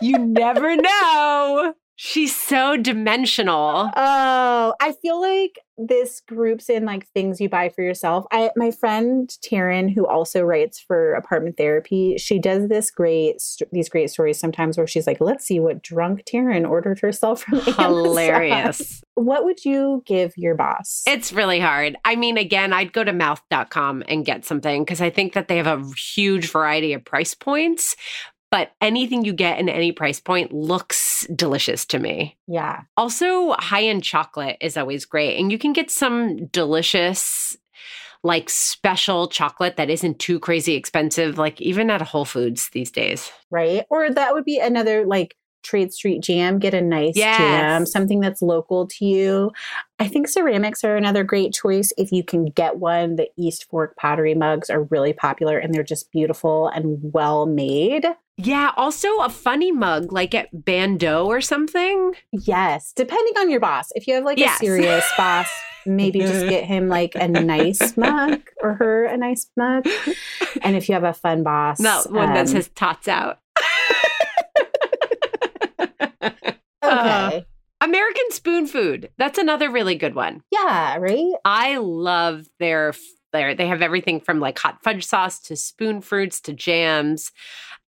you 0.00 0.16
never 0.18 0.74
know. 0.74 1.74
She's 1.98 2.36
so 2.36 2.76
dimensional. 2.76 3.90
Oh, 3.96 4.74
I 4.80 4.92
feel 5.00 5.18
like 5.18 5.58
this 5.78 6.20
groups 6.20 6.68
in 6.68 6.84
like 6.84 7.06
things 7.08 7.40
you 7.40 7.48
buy 7.48 7.70
for 7.70 7.82
yourself. 7.82 8.26
I 8.30 8.50
my 8.54 8.70
friend 8.70 9.28
Taryn, 9.44 9.92
who 9.92 10.06
also 10.06 10.42
writes 10.42 10.78
for 10.78 11.14
Apartment 11.14 11.56
Therapy, 11.56 12.16
she 12.18 12.38
does 12.38 12.68
this 12.68 12.90
great 12.90 13.42
these 13.72 13.88
great 13.88 14.10
stories 14.10 14.38
sometimes 14.38 14.76
where 14.76 14.86
she's 14.86 15.06
like, 15.06 15.20
"Let's 15.20 15.46
see 15.46 15.58
what 15.58 15.82
drunk 15.82 16.24
Taryn 16.24 16.68
ordered 16.68 17.00
herself 17.00 17.42
from 17.42 17.54
Amazon." 17.66 18.04
Hilarious. 18.04 19.02
What 19.14 19.44
would 19.44 19.64
you 19.64 20.02
give 20.04 20.34
your 20.36 20.54
boss? 20.54 21.02
It's 21.06 21.32
really 21.32 21.60
hard. 21.60 21.96
I 22.04 22.16
mean, 22.16 22.36
again, 22.36 22.74
I'd 22.74 22.92
go 22.92 23.04
to 23.04 23.14
mouth.com 23.14 24.04
and 24.06 24.24
get 24.24 24.44
something 24.44 24.84
because 24.84 25.00
I 25.00 25.08
think 25.08 25.32
that 25.32 25.48
they 25.48 25.56
have 25.56 25.66
a 25.66 25.82
huge 25.94 26.50
variety 26.50 26.92
of 26.92 27.04
price 27.06 27.34
points. 27.34 27.96
But 28.56 28.72
anything 28.80 29.22
you 29.22 29.34
get 29.34 29.58
in 29.58 29.68
any 29.68 29.92
price 29.92 30.18
point 30.18 30.50
looks 30.50 31.26
delicious 31.26 31.84
to 31.84 31.98
me. 31.98 32.38
yeah. 32.46 32.84
Also, 32.96 33.52
high 33.52 33.82
end 33.82 34.02
chocolate 34.02 34.56
is 34.62 34.78
always 34.78 35.04
great. 35.04 35.38
And 35.38 35.52
you 35.52 35.58
can 35.58 35.74
get 35.74 35.90
some 35.90 36.46
delicious, 36.46 37.54
like 38.22 38.48
special 38.48 39.28
chocolate 39.28 39.76
that 39.76 39.90
isn't 39.90 40.20
too 40.20 40.40
crazy 40.40 40.72
expensive, 40.72 41.36
like 41.36 41.60
even 41.60 41.90
at 41.90 42.00
Whole 42.00 42.24
Foods 42.24 42.70
these 42.70 42.90
days. 42.90 43.30
right? 43.50 43.84
Or 43.90 44.10
that 44.10 44.32
would 44.32 44.46
be 44.46 44.58
another 44.58 45.04
like 45.04 45.36
Trade 45.62 45.92
Street 45.92 46.22
jam. 46.22 46.58
Get 46.58 46.74
a 46.74 46.80
nice 46.80 47.14
jam, 47.14 47.86
something 47.86 48.20
that's 48.20 48.42
local 48.42 48.86
to 48.86 49.04
you. 49.04 49.50
I 49.98 50.08
think 50.08 50.28
ceramics 50.28 50.84
are 50.84 50.96
another 50.96 51.24
great 51.24 51.52
choice 51.54 51.92
if 51.96 52.12
you 52.12 52.22
can 52.22 52.46
get 52.46 52.76
one. 52.78 53.16
The 53.16 53.28
East 53.36 53.68
Fork 53.68 53.96
pottery 53.96 54.34
mugs 54.34 54.68
are 54.70 54.82
really 54.84 55.12
popular 55.12 55.58
and 55.58 55.74
they're 55.74 55.82
just 55.82 56.12
beautiful 56.12 56.68
and 56.68 56.98
well 57.12 57.46
made. 57.46 58.04
Yeah. 58.36 58.72
Also, 58.76 59.08
a 59.20 59.30
funny 59.30 59.72
mug 59.72 60.12
like 60.12 60.34
at 60.34 60.64
Bando 60.64 61.24
or 61.26 61.40
something. 61.40 62.12
Yes, 62.32 62.92
depending 62.94 63.32
on 63.38 63.50
your 63.50 63.60
boss. 63.60 63.90
If 63.94 64.06
you 64.06 64.14
have 64.14 64.24
like 64.24 64.38
Yes. 64.38 64.56
a 64.60 64.64
serious 64.64 65.04
boss, 65.16 65.48
maybe 65.86 66.20
just 66.20 66.46
get 66.46 66.64
him 66.64 66.88
like 66.88 67.14
a 67.14 67.26
nice 67.28 67.96
mug 67.96 68.42
or 68.62 68.74
her 68.74 69.06
a 69.06 69.16
nice 69.16 69.46
mug. 69.56 69.88
And 70.60 70.76
if 70.76 70.88
you 70.88 70.94
have 70.94 71.04
a 71.04 71.14
fun 71.14 71.42
boss, 71.44 71.80
No, 71.80 72.02
one 72.10 72.34
that 72.34 72.40
um, 72.40 72.46
says 72.46 72.68
tots 72.74 73.08
out. 73.08 73.38
Okay, 76.22 77.46
American 77.80 78.30
Spoon 78.30 78.66
Food. 78.66 79.10
That's 79.18 79.38
another 79.38 79.70
really 79.70 79.96
good 79.96 80.14
one. 80.14 80.42
yeah, 80.50 80.96
right. 80.98 81.32
I 81.44 81.76
love 81.78 82.46
their 82.58 82.94
their 83.32 83.54
they 83.54 83.66
have 83.66 83.82
everything 83.82 84.20
from 84.20 84.40
like 84.40 84.58
hot 84.58 84.82
fudge 84.82 85.04
sauce 85.04 85.38
to 85.40 85.56
spoon 85.56 86.00
fruits 86.00 86.40
to 86.42 86.52
jams, 86.52 87.32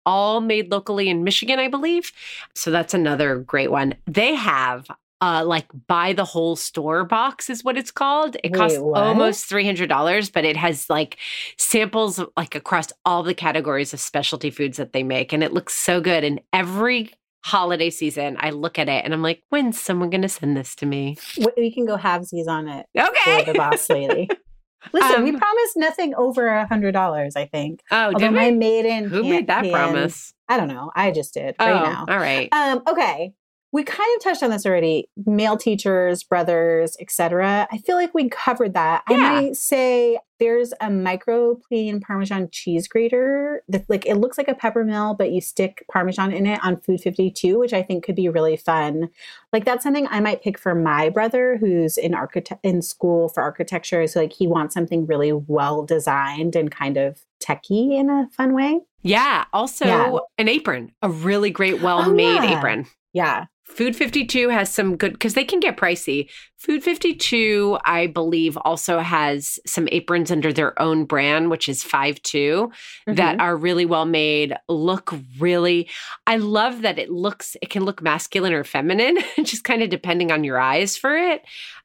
all 0.04 0.40
made 0.40 0.70
locally 0.70 1.08
in 1.08 1.24
Michigan, 1.24 1.58
I 1.58 1.68
believe. 1.68 2.12
So 2.54 2.70
that's 2.70 2.94
another 2.94 3.38
great 3.38 3.70
one. 3.70 3.94
They 4.06 4.34
have 4.34 4.86
uh 5.20 5.44
like 5.44 5.66
buy 5.88 6.12
the 6.12 6.24
whole 6.24 6.54
store 6.54 7.04
box 7.04 7.50
is 7.50 7.64
what 7.64 7.76
it's 7.76 7.90
called. 7.90 8.36
It 8.44 8.52
Wait, 8.52 8.58
costs 8.58 8.78
what? 8.78 9.02
almost 9.02 9.50
$300, 9.50 10.32
but 10.32 10.44
it 10.44 10.56
has 10.56 10.88
like 10.88 11.18
samples 11.56 12.20
like 12.36 12.54
across 12.54 12.92
all 13.04 13.22
the 13.22 13.34
categories 13.34 13.92
of 13.92 14.00
specialty 14.00 14.50
foods 14.50 14.76
that 14.76 14.92
they 14.92 15.02
make 15.02 15.32
and 15.32 15.42
it 15.42 15.52
looks 15.52 15.74
so 15.74 16.00
good 16.00 16.24
and 16.24 16.40
every 16.52 17.12
holiday 17.44 17.88
season 17.90 18.36
I 18.40 18.50
look 18.50 18.78
at 18.78 18.88
it 18.88 19.04
and 19.04 19.14
I'm 19.14 19.22
like 19.22 19.42
when's 19.48 19.80
someone 19.80 20.10
going 20.10 20.22
to 20.22 20.28
send 20.28 20.56
this 20.56 20.74
to 20.76 20.86
me? 20.86 21.16
We 21.56 21.72
can 21.72 21.86
go 21.86 21.96
halvesies 21.96 22.48
on 22.48 22.68
it. 22.68 22.86
Okay. 22.98 23.44
for 23.44 23.52
the 23.52 23.58
boss 23.58 23.88
lady. 23.88 24.28
Listen, 24.92 25.24
we 25.24 25.30
Um, 25.30 25.38
promised 25.38 25.76
nothing 25.76 26.14
over 26.14 26.46
a 26.48 26.66
hundred 26.66 26.92
dollars. 26.92 27.34
I 27.36 27.46
think. 27.46 27.82
Oh, 27.90 28.06
Although 28.06 28.18
did 28.18 28.30
my 28.32 28.50
we? 28.50 28.56
maiden, 28.56 29.08
Who 29.08 29.22
made 29.24 29.48
that 29.48 29.62
pan- 29.64 29.72
promise? 29.72 30.32
I 30.48 30.56
don't 30.56 30.68
know. 30.68 30.90
I 30.94 31.10
just 31.10 31.34
did 31.34 31.56
Oh, 31.58 31.66
right 31.66 31.82
now. 31.82 32.04
all 32.08 32.16
right. 32.18 32.48
Um, 32.52 32.82
okay. 32.88 33.32
We 33.70 33.84
kind 33.84 34.08
of 34.16 34.24
touched 34.24 34.42
on 34.42 34.50
this 34.50 34.64
already. 34.64 35.08
Male 35.26 35.56
teachers, 35.58 36.22
brothers, 36.22 36.96
etc. 37.00 37.68
I 37.70 37.78
feel 37.78 37.96
like 37.96 38.14
we 38.14 38.28
covered 38.30 38.72
that. 38.74 39.02
I 39.06 39.16
might 39.16 39.56
say 39.56 40.18
there's 40.38 40.72
a 40.80 40.86
microplane 40.86 42.00
Parmesan 42.00 42.48
cheese 42.50 42.88
grater 42.88 43.62
that 43.68 43.84
like 43.88 44.06
it 44.06 44.14
looks 44.16 44.38
like 44.38 44.48
a 44.48 44.54
pepper 44.54 44.84
mill, 44.84 45.14
but 45.14 45.32
you 45.32 45.40
stick 45.40 45.84
Parmesan 45.92 46.32
in 46.32 46.46
it 46.46 46.60
on 46.64 46.80
Food 46.80 47.00
52, 47.00 47.58
which 47.58 47.72
I 47.72 47.82
think 47.82 48.04
could 48.04 48.14
be 48.14 48.28
really 48.28 48.56
fun. 48.56 49.10
Like 49.52 49.64
that's 49.64 49.82
something 49.84 50.06
I 50.08 50.20
might 50.20 50.42
pick 50.42 50.58
for 50.58 50.74
my 50.74 51.10
brother 51.10 51.56
who's 51.58 51.98
in 51.98 52.14
architect 52.14 52.60
in 52.64 52.80
school 52.82 53.28
for 53.28 53.42
architecture. 53.42 54.06
So 54.06 54.20
like 54.20 54.32
he 54.32 54.46
wants 54.46 54.74
something 54.74 55.06
really 55.06 55.32
well 55.32 55.82
designed 55.82 56.56
and 56.56 56.70
kind 56.70 56.96
of 56.96 57.20
techie 57.42 57.98
in 57.98 58.08
a 58.08 58.28
fun 58.32 58.54
way. 58.54 58.80
Yeah. 59.02 59.44
Also, 59.52 59.84
Yeah. 59.86 60.16
an 60.38 60.48
apron, 60.48 60.92
a 61.02 61.08
really 61.10 61.50
great, 61.50 61.74
oh, 61.74 61.84
well 61.84 62.10
made 62.12 62.34
yeah. 62.34 62.58
apron. 62.58 62.86
Yeah. 63.12 63.46
Food 63.68 63.94
52 63.94 64.48
has 64.48 64.72
some 64.72 64.96
good 64.96 65.12
because 65.12 65.34
they 65.34 65.44
can 65.44 65.60
get 65.60 65.76
pricey. 65.76 66.28
Food 66.56 66.82
52, 66.82 67.78
I 67.84 68.08
believe, 68.08 68.56
also 68.56 68.98
has 68.98 69.60
some 69.66 69.88
aprons 69.92 70.32
under 70.32 70.52
their 70.52 70.80
own 70.82 71.04
brand, 71.04 71.50
which 71.50 71.68
is 71.68 71.84
5 71.84 72.20
2, 72.22 72.72
that 73.06 73.38
are 73.38 73.56
really 73.56 73.86
well 73.86 74.06
made, 74.06 74.56
look 74.68 75.14
really. 75.38 75.88
I 76.26 76.38
love 76.38 76.82
that 76.82 76.98
it 76.98 77.10
looks, 77.10 77.56
it 77.62 77.70
can 77.70 77.84
look 77.84 78.02
masculine 78.02 78.52
or 78.52 78.64
feminine, 78.64 79.18
just 79.44 79.62
kind 79.62 79.82
of 79.82 79.90
depending 79.90 80.32
on 80.32 80.42
your 80.42 80.58
eyes 80.58 80.96
for 80.96 81.16
it. 81.16 81.42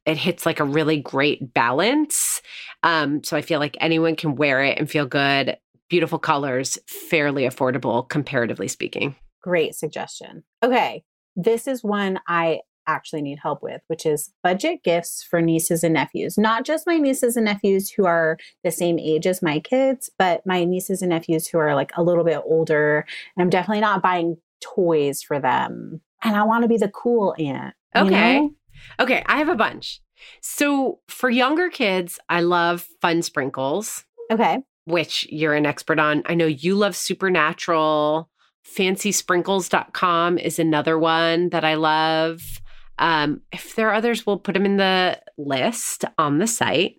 It 0.07 0.17
hits 0.17 0.47
like 0.47 0.59
a 0.59 0.65
really 0.65 0.97
great 0.97 1.53
balance. 1.53 2.41
Um, 2.81 3.23
so 3.23 3.37
I 3.37 3.41
feel 3.41 3.59
like 3.59 3.77
anyone 3.79 4.15
can 4.15 4.35
wear 4.35 4.63
it 4.63 4.79
and 4.79 4.89
feel 4.89 5.05
good. 5.05 5.57
Beautiful 5.89 6.17
colors, 6.17 6.79
fairly 6.87 7.43
affordable, 7.43 8.09
comparatively 8.09 8.67
speaking. 8.67 9.15
Great 9.43 9.75
suggestion. 9.75 10.43
Okay. 10.63 11.03
This 11.35 11.67
is 11.67 11.83
one 11.83 12.19
I 12.27 12.61
actually 12.85 13.21
need 13.21 13.39
help 13.41 13.63
with, 13.63 13.81
which 13.87 14.05
is 14.05 14.31
budget 14.43 14.83
gifts 14.83 15.23
for 15.23 15.41
nieces 15.41 15.83
and 15.85 15.93
nephews. 15.93 16.37
Not 16.37 16.65
just 16.65 16.85
my 16.85 16.97
nieces 16.97 17.37
and 17.37 17.45
nephews 17.45 17.89
who 17.89 18.05
are 18.05 18.37
the 18.63 18.71
same 18.71 18.99
age 18.99 19.25
as 19.25 19.41
my 19.41 19.59
kids, 19.61 20.09
but 20.19 20.45
my 20.45 20.65
nieces 20.65 21.01
and 21.01 21.09
nephews 21.09 21.47
who 21.47 21.59
are 21.59 21.75
like 21.75 21.91
a 21.95 22.03
little 22.03 22.25
bit 22.25 22.41
older. 22.45 23.05
And 23.37 23.41
I'm 23.43 23.49
definitely 23.49 23.79
not 23.81 24.01
buying 24.03 24.35
toys 24.61 25.21
for 25.23 25.39
them. 25.39 26.01
And 26.23 26.35
I 26.35 26.43
want 26.43 26.63
to 26.63 26.67
be 26.67 26.77
the 26.77 26.89
cool 26.89 27.33
aunt. 27.39 27.73
you 27.95 28.01
Okay. 28.01 28.39
know? 28.39 28.51
Okay, 28.99 29.23
I 29.27 29.37
have 29.37 29.49
a 29.49 29.55
bunch. 29.55 30.01
So 30.41 30.99
for 31.07 31.29
younger 31.29 31.69
kids, 31.69 32.19
I 32.29 32.41
love 32.41 32.85
fun 33.01 33.21
sprinkles, 33.21 34.03
Okay. 34.31 34.59
which 34.85 35.25
you're 35.31 35.53
an 35.53 35.65
expert 35.65 35.99
on. 35.99 36.23
I 36.25 36.33
know 36.35 36.45
you 36.47 36.75
love 36.75 36.95
Supernatural. 36.97 38.29
FancySprinkles.com 38.65 40.37
is 40.37 40.59
another 40.59 40.97
one 40.97 41.49
that 41.49 41.65
I 41.65 41.75
love. 41.75 42.61
Um, 42.99 43.41
if 43.51 43.75
there 43.75 43.89
are 43.89 43.93
others, 43.93 44.25
we'll 44.25 44.37
put 44.37 44.53
them 44.53 44.65
in 44.65 44.77
the 44.77 45.19
list 45.37 46.05
on 46.17 46.37
the 46.37 46.47
site. 46.47 46.97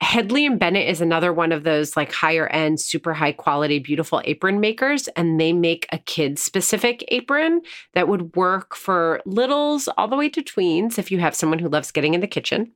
Hedley 0.00 0.44
and 0.44 0.58
Bennett 0.58 0.88
is 0.88 1.00
another 1.00 1.32
one 1.32 1.52
of 1.52 1.62
those 1.62 1.96
like 1.96 2.12
higher 2.12 2.48
end, 2.48 2.80
super 2.80 3.14
high 3.14 3.32
quality, 3.32 3.78
beautiful 3.78 4.20
apron 4.24 4.60
makers. 4.60 5.08
And 5.08 5.40
they 5.40 5.52
make 5.52 5.86
a 5.92 5.98
kid 5.98 6.38
specific 6.38 7.04
apron 7.08 7.62
that 7.94 8.08
would 8.08 8.34
work 8.34 8.74
for 8.74 9.22
littles 9.24 9.88
all 9.96 10.08
the 10.08 10.16
way 10.16 10.28
to 10.30 10.42
tweens 10.42 10.98
if 10.98 11.10
you 11.10 11.20
have 11.20 11.34
someone 11.34 11.60
who 11.60 11.68
loves 11.68 11.92
getting 11.92 12.14
in 12.14 12.20
the 12.20 12.26
kitchen. 12.26 12.72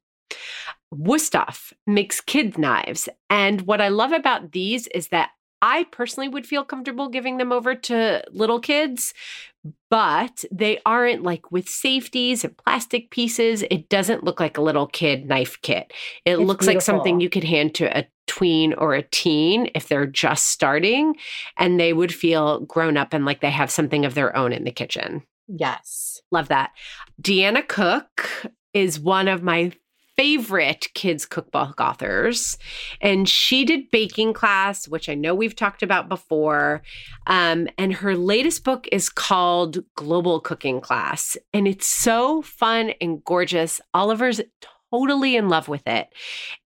Wusthof 0.94 1.72
makes 1.87 2.20
kid 2.20 2.57
knives. 2.57 3.09
And 3.29 3.62
what 3.62 3.81
I 3.81 3.88
love 3.88 4.12
about 4.12 4.53
these 4.53 4.87
is 4.88 5.09
that 5.09 5.31
I 5.62 5.85
personally 5.90 6.29
would 6.29 6.46
feel 6.46 6.64
comfortable 6.64 7.09
giving 7.09 7.37
them 7.37 7.53
over 7.53 7.75
to 7.75 8.23
little 8.31 8.61
kids, 8.61 9.12
but 9.90 10.44
they 10.51 10.81
aren't 10.87 11.23
like 11.23 11.53
with 11.53 11.68
safeties 11.68 12.44
and 12.44 12.57
plastic 12.57 13.11
pieces. 13.11 13.62
It 13.70 13.88
doesn't 13.88 14.25
look 14.25 14.40
like 14.40 14.57
a 14.57 14.62
little 14.62 14.87
kid 14.87 15.27
knife 15.27 15.61
kit. 15.62 15.92
It 16.25 16.38
It's 16.38 16.40
looks 16.40 16.66
like 16.66 16.81
something 16.81 17.20
you 17.20 17.29
could 17.29 17.44
hand 17.44 17.75
to 17.77 17.99
a 17.99 18.07
tween 18.27 18.73
or 18.75 18.94
a 18.94 19.03
teen 19.03 19.70
if 19.75 19.88
they're 19.88 20.07
just 20.07 20.46
starting, 20.46 21.16
and 21.59 21.79
they 21.79 21.92
would 21.92 22.14
feel 22.14 22.61
grown 22.61 22.96
up 22.96 23.12
and 23.12 23.27
like 23.27 23.40
they 23.40 23.51
have 23.51 23.70
something 23.70 24.05
of 24.05 24.14
their 24.14 24.35
own 24.37 24.53
in 24.53 24.64
the 24.64 24.70
kitchen. 24.70 25.23
Yes. 25.49 26.23
Love 26.31 26.49
that. 26.49 26.70
Deanna 27.20 27.66
Cook 27.66 28.46
is 28.73 29.01
one 29.01 29.29
of 29.29 29.42
my 29.42 29.73
favorite 30.20 30.88
kids 30.92 31.24
cookbook 31.24 31.80
authors. 31.80 32.59
And 33.00 33.26
she 33.26 33.64
did 33.64 33.90
baking 33.90 34.35
class 34.35 34.87
which 34.87 35.09
i 35.09 35.14
know 35.14 35.35
we've 35.35 35.56
talked 35.56 35.83
about 35.83 36.11
before. 36.11 36.83
Um, 37.26 37.68
and 37.78 37.94
her 37.94 38.14
latest 38.14 38.62
book 38.62 38.87
is 38.92 39.09
called 39.09 39.78
global 39.94 40.38
cooking 40.38 40.83
class. 40.83 41.38
And 41.54 41.66
it's 41.66 41.87
so 41.87 42.42
fun 42.42 42.92
and 43.00 43.24
gorgeous. 43.24 43.80
Oliver's 43.94 44.42
totally 44.90 45.37
in 45.37 45.48
love 45.48 45.68
with 45.68 45.87
it 45.87 46.09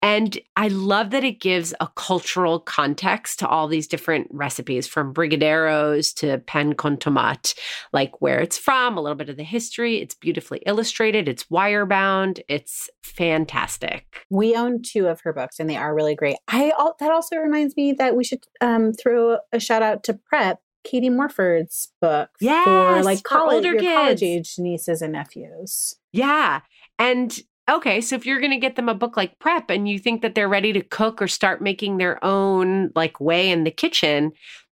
and 0.02 0.38
i 0.56 0.68
love 0.68 1.10
that 1.10 1.24
it 1.24 1.40
gives 1.40 1.74
a 1.80 1.88
cultural 1.96 2.58
context 2.60 3.38
to 3.38 3.48
all 3.48 3.68
these 3.68 3.86
different 3.86 4.26
recipes 4.30 4.86
from 4.86 5.12
brigadeiros 5.12 6.14
to 6.14 6.38
pan 6.38 6.74
con 6.74 6.96
tomate 6.96 7.54
like 7.92 8.20
where 8.20 8.40
it's 8.40 8.58
from, 8.58 8.96
a 8.96 9.00
little 9.00 9.16
bit 9.16 9.28
of 9.28 9.36
the 9.36 9.44
history. 9.44 9.98
It's 9.98 10.14
beautifully 10.14 10.62
illustrated, 10.66 11.28
it's 11.28 11.50
wire 11.50 11.86
bound, 11.86 12.40
it's 12.48 12.90
fantastic. 13.02 14.26
We 14.30 14.54
own 14.54 14.82
two 14.82 15.06
of 15.06 15.20
her 15.22 15.32
books 15.32 15.58
and 15.58 15.68
they 15.68 15.76
are 15.76 15.94
really 15.94 16.14
great. 16.14 16.36
I 16.48 16.72
that 17.00 17.10
also 17.10 17.36
reminds 17.36 17.76
me 17.76 17.92
that 17.92 18.16
we 18.16 18.24
should 18.24 18.44
um, 18.60 18.92
throw 18.92 19.38
a 19.52 19.60
shout 19.60 19.82
out 19.82 20.02
to 20.04 20.14
Prep, 20.14 20.60
Katie 20.84 21.10
Morford's 21.10 21.92
book 22.00 22.30
for 22.38 22.44
Yes, 22.44 23.04
like 23.04 23.18
for 23.18 23.24
college, 23.24 23.54
older 23.54 23.82
your 23.82 23.94
college 23.94 24.22
age 24.22 24.54
nieces 24.58 25.02
and 25.02 25.12
nephews. 25.12 25.96
Yeah. 26.12 26.60
And 26.98 27.38
okay, 27.70 28.00
so 28.00 28.16
if 28.16 28.26
you're 28.26 28.40
going 28.40 28.50
to 28.50 28.58
get 28.58 28.76
them 28.76 28.88
a 28.88 28.94
book 28.94 29.16
like 29.16 29.38
Prep 29.38 29.70
and 29.70 29.88
you 29.88 29.98
think 29.98 30.22
that 30.22 30.34
they're 30.34 30.48
ready 30.48 30.72
to 30.72 30.82
cook 30.82 31.20
or 31.22 31.28
start 31.28 31.62
making 31.62 31.96
their 31.96 32.22
own 32.24 32.90
like 32.94 33.20
way 33.20 33.50
in 33.50 33.64
the 33.64 33.70
kitchen, 33.70 34.32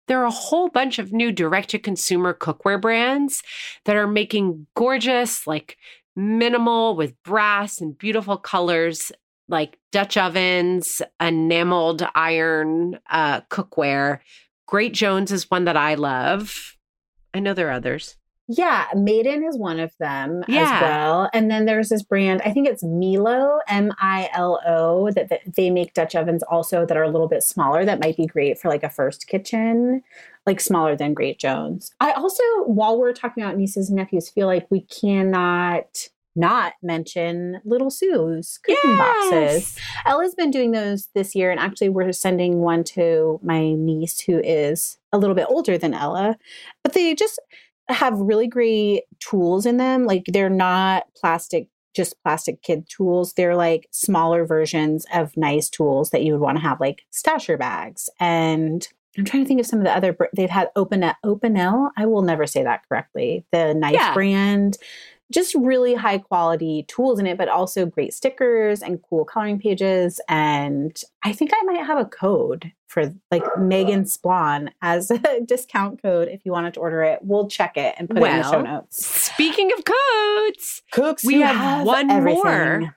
there 0.07 0.19
are 0.21 0.25
a 0.25 0.31
whole 0.31 0.69
bunch 0.69 0.97
of 0.97 1.13
new 1.13 1.31
direct 1.31 1.69
to 1.69 1.79
consumer 1.79 2.33
cookware 2.33 2.81
brands 2.81 3.43
that 3.85 3.95
are 3.95 4.07
making 4.07 4.65
gorgeous, 4.75 5.45
like 5.45 5.77
minimal 6.15 6.95
with 6.95 7.21
brass 7.23 7.79
and 7.79 7.97
beautiful 7.97 8.37
colors, 8.37 9.11
like 9.47 9.77
Dutch 9.91 10.17
ovens, 10.17 11.01
enameled 11.21 12.07
iron 12.15 12.99
uh, 13.09 13.41
cookware. 13.41 14.19
Great 14.65 14.93
Jones 14.93 15.31
is 15.31 15.49
one 15.49 15.65
that 15.65 15.77
I 15.77 15.95
love. 15.95 16.75
I 17.33 17.39
know 17.39 17.53
there 17.53 17.69
are 17.69 17.73
others. 17.73 18.18
Yeah, 18.51 18.85
Made 18.95 19.27
In 19.27 19.43
is 19.43 19.59
one 19.59 19.79
of 19.79 19.95
them 19.99 20.43
Yeah. 20.47 20.63
as 20.63 20.81
well. 20.81 21.29
And 21.33 21.51
then 21.51 21.65
there's 21.65 21.89
this 21.89 22.01
brand, 22.01 22.41
I 22.43 22.51
think 22.51 22.67
it's 22.67 22.83
Milo, 22.83 23.59
M 23.67 23.91
I 23.99 24.27
L 24.33 24.59
O, 24.65 25.11
that, 25.11 25.29
that 25.29 25.41
they 25.55 25.69
make 25.69 25.93
Dutch 25.93 26.15
ovens 26.15 26.41
also 26.41 26.83
that 26.83 26.97
are 26.97 27.03
a 27.03 27.11
little 27.11 27.27
bit 27.27 27.43
smaller 27.43 27.85
that 27.85 27.99
might 28.03 28.17
be 28.17 28.25
great 28.25 28.57
for 28.59 28.67
like 28.67 28.81
a 28.81 28.89
first 28.89 29.27
kitchen, 29.27 30.01
like 30.47 30.59
smaller 30.59 30.95
than 30.95 31.13
Great 31.13 31.37
Jones. 31.39 31.93
I 31.99 32.11
also, 32.13 32.41
while 32.65 32.99
we're 32.99 33.13
talking 33.13 33.43
about 33.43 33.55
nieces 33.55 33.89
and 33.89 33.97
nephews, 33.97 34.29
feel 34.29 34.47
like 34.47 34.65
we 34.71 34.81
cannot 34.81 36.07
not 36.35 36.73
mention 36.81 37.59
Little 37.65 37.89
Sous 37.91 38.57
cooking 38.59 38.97
boxes. 38.97 39.77
Ella's 40.05 40.33
been 40.35 40.51
doing 40.51 40.71
those 40.71 41.09
this 41.13 41.35
year, 41.35 41.51
and 41.51 41.59
actually, 41.59 41.89
we're 41.89 42.11
sending 42.13 42.59
one 42.59 42.83
to 42.85 43.39
my 43.43 43.73
niece 43.73 44.21
who 44.21 44.39
is 44.39 44.97
a 45.11 45.17
little 45.17 45.35
bit 45.35 45.47
older 45.49 45.77
than 45.77 45.93
Ella. 45.93 46.37
But 46.83 46.93
they 46.93 47.13
just 47.13 47.39
have 47.89 48.19
really 48.19 48.47
great 48.47 49.03
tools 49.19 49.65
in 49.65 49.77
them. 49.77 50.05
Like 50.05 50.23
they're 50.27 50.49
not 50.49 51.03
plastic, 51.15 51.67
just 51.95 52.15
plastic 52.23 52.61
kid 52.61 52.87
tools. 52.89 53.33
They're 53.33 53.55
like 53.55 53.87
smaller 53.91 54.45
versions 54.45 55.05
of 55.13 55.35
nice 55.35 55.69
tools 55.69 56.11
that 56.11 56.23
you 56.23 56.33
would 56.33 56.41
want 56.41 56.57
to 56.57 56.63
have, 56.63 56.79
like 56.79 57.03
stasher 57.13 57.57
bags. 57.57 58.09
And 58.19 58.87
I'm 59.17 59.25
trying 59.25 59.43
to 59.43 59.47
think 59.47 59.59
of 59.59 59.65
some 59.65 59.79
of 59.79 59.85
the 59.85 59.95
other. 59.95 60.15
They've 60.35 60.49
had 60.49 60.69
Open 60.75 61.01
Opinel. 61.25 61.89
I 61.97 62.05
will 62.05 62.21
never 62.21 62.45
say 62.45 62.63
that 62.63 62.81
correctly. 62.87 63.45
The 63.51 63.73
knife 63.73 63.93
Yeah. 63.93 64.13
brand 64.13 64.77
just 65.31 65.53
really 65.55 65.93
high 65.93 66.17
quality 66.17 66.85
tools 66.87 67.19
in 67.19 67.27
it, 67.27 67.37
but 67.37 67.49
also 67.49 67.85
great 67.85 68.13
stickers 68.13 68.81
and 68.81 69.01
cool 69.09 69.25
coloring 69.25 69.59
pages. 69.59 70.19
And 70.27 70.99
I 71.23 71.33
think 71.33 71.51
I 71.53 71.63
might 71.63 71.85
have 71.85 71.99
a 71.99 72.05
code 72.05 72.71
for 72.87 73.13
like 73.29 73.43
Megan 73.57 74.03
Splon 74.05 74.69
as 74.81 75.11
a 75.11 75.41
discount 75.45 76.01
code 76.01 76.27
if 76.27 76.41
you 76.45 76.51
wanted 76.51 76.73
to 76.73 76.79
order 76.79 77.03
it. 77.03 77.19
We'll 77.21 77.47
check 77.47 77.77
it 77.77 77.95
and 77.97 78.09
put 78.09 78.17
it 78.17 78.25
in 78.25 78.37
the 78.37 78.43
show 78.43 78.51
Well, 78.51 78.63
notes. 78.63 79.05
Speaking 79.05 79.71
of 79.77 79.83
codes, 79.85 80.81
Cooks, 80.91 81.23
we 81.23 81.35
who 81.35 81.41
have, 81.41 81.85
one 81.85 82.07
more 82.07 82.17
everything. 82.17 82.91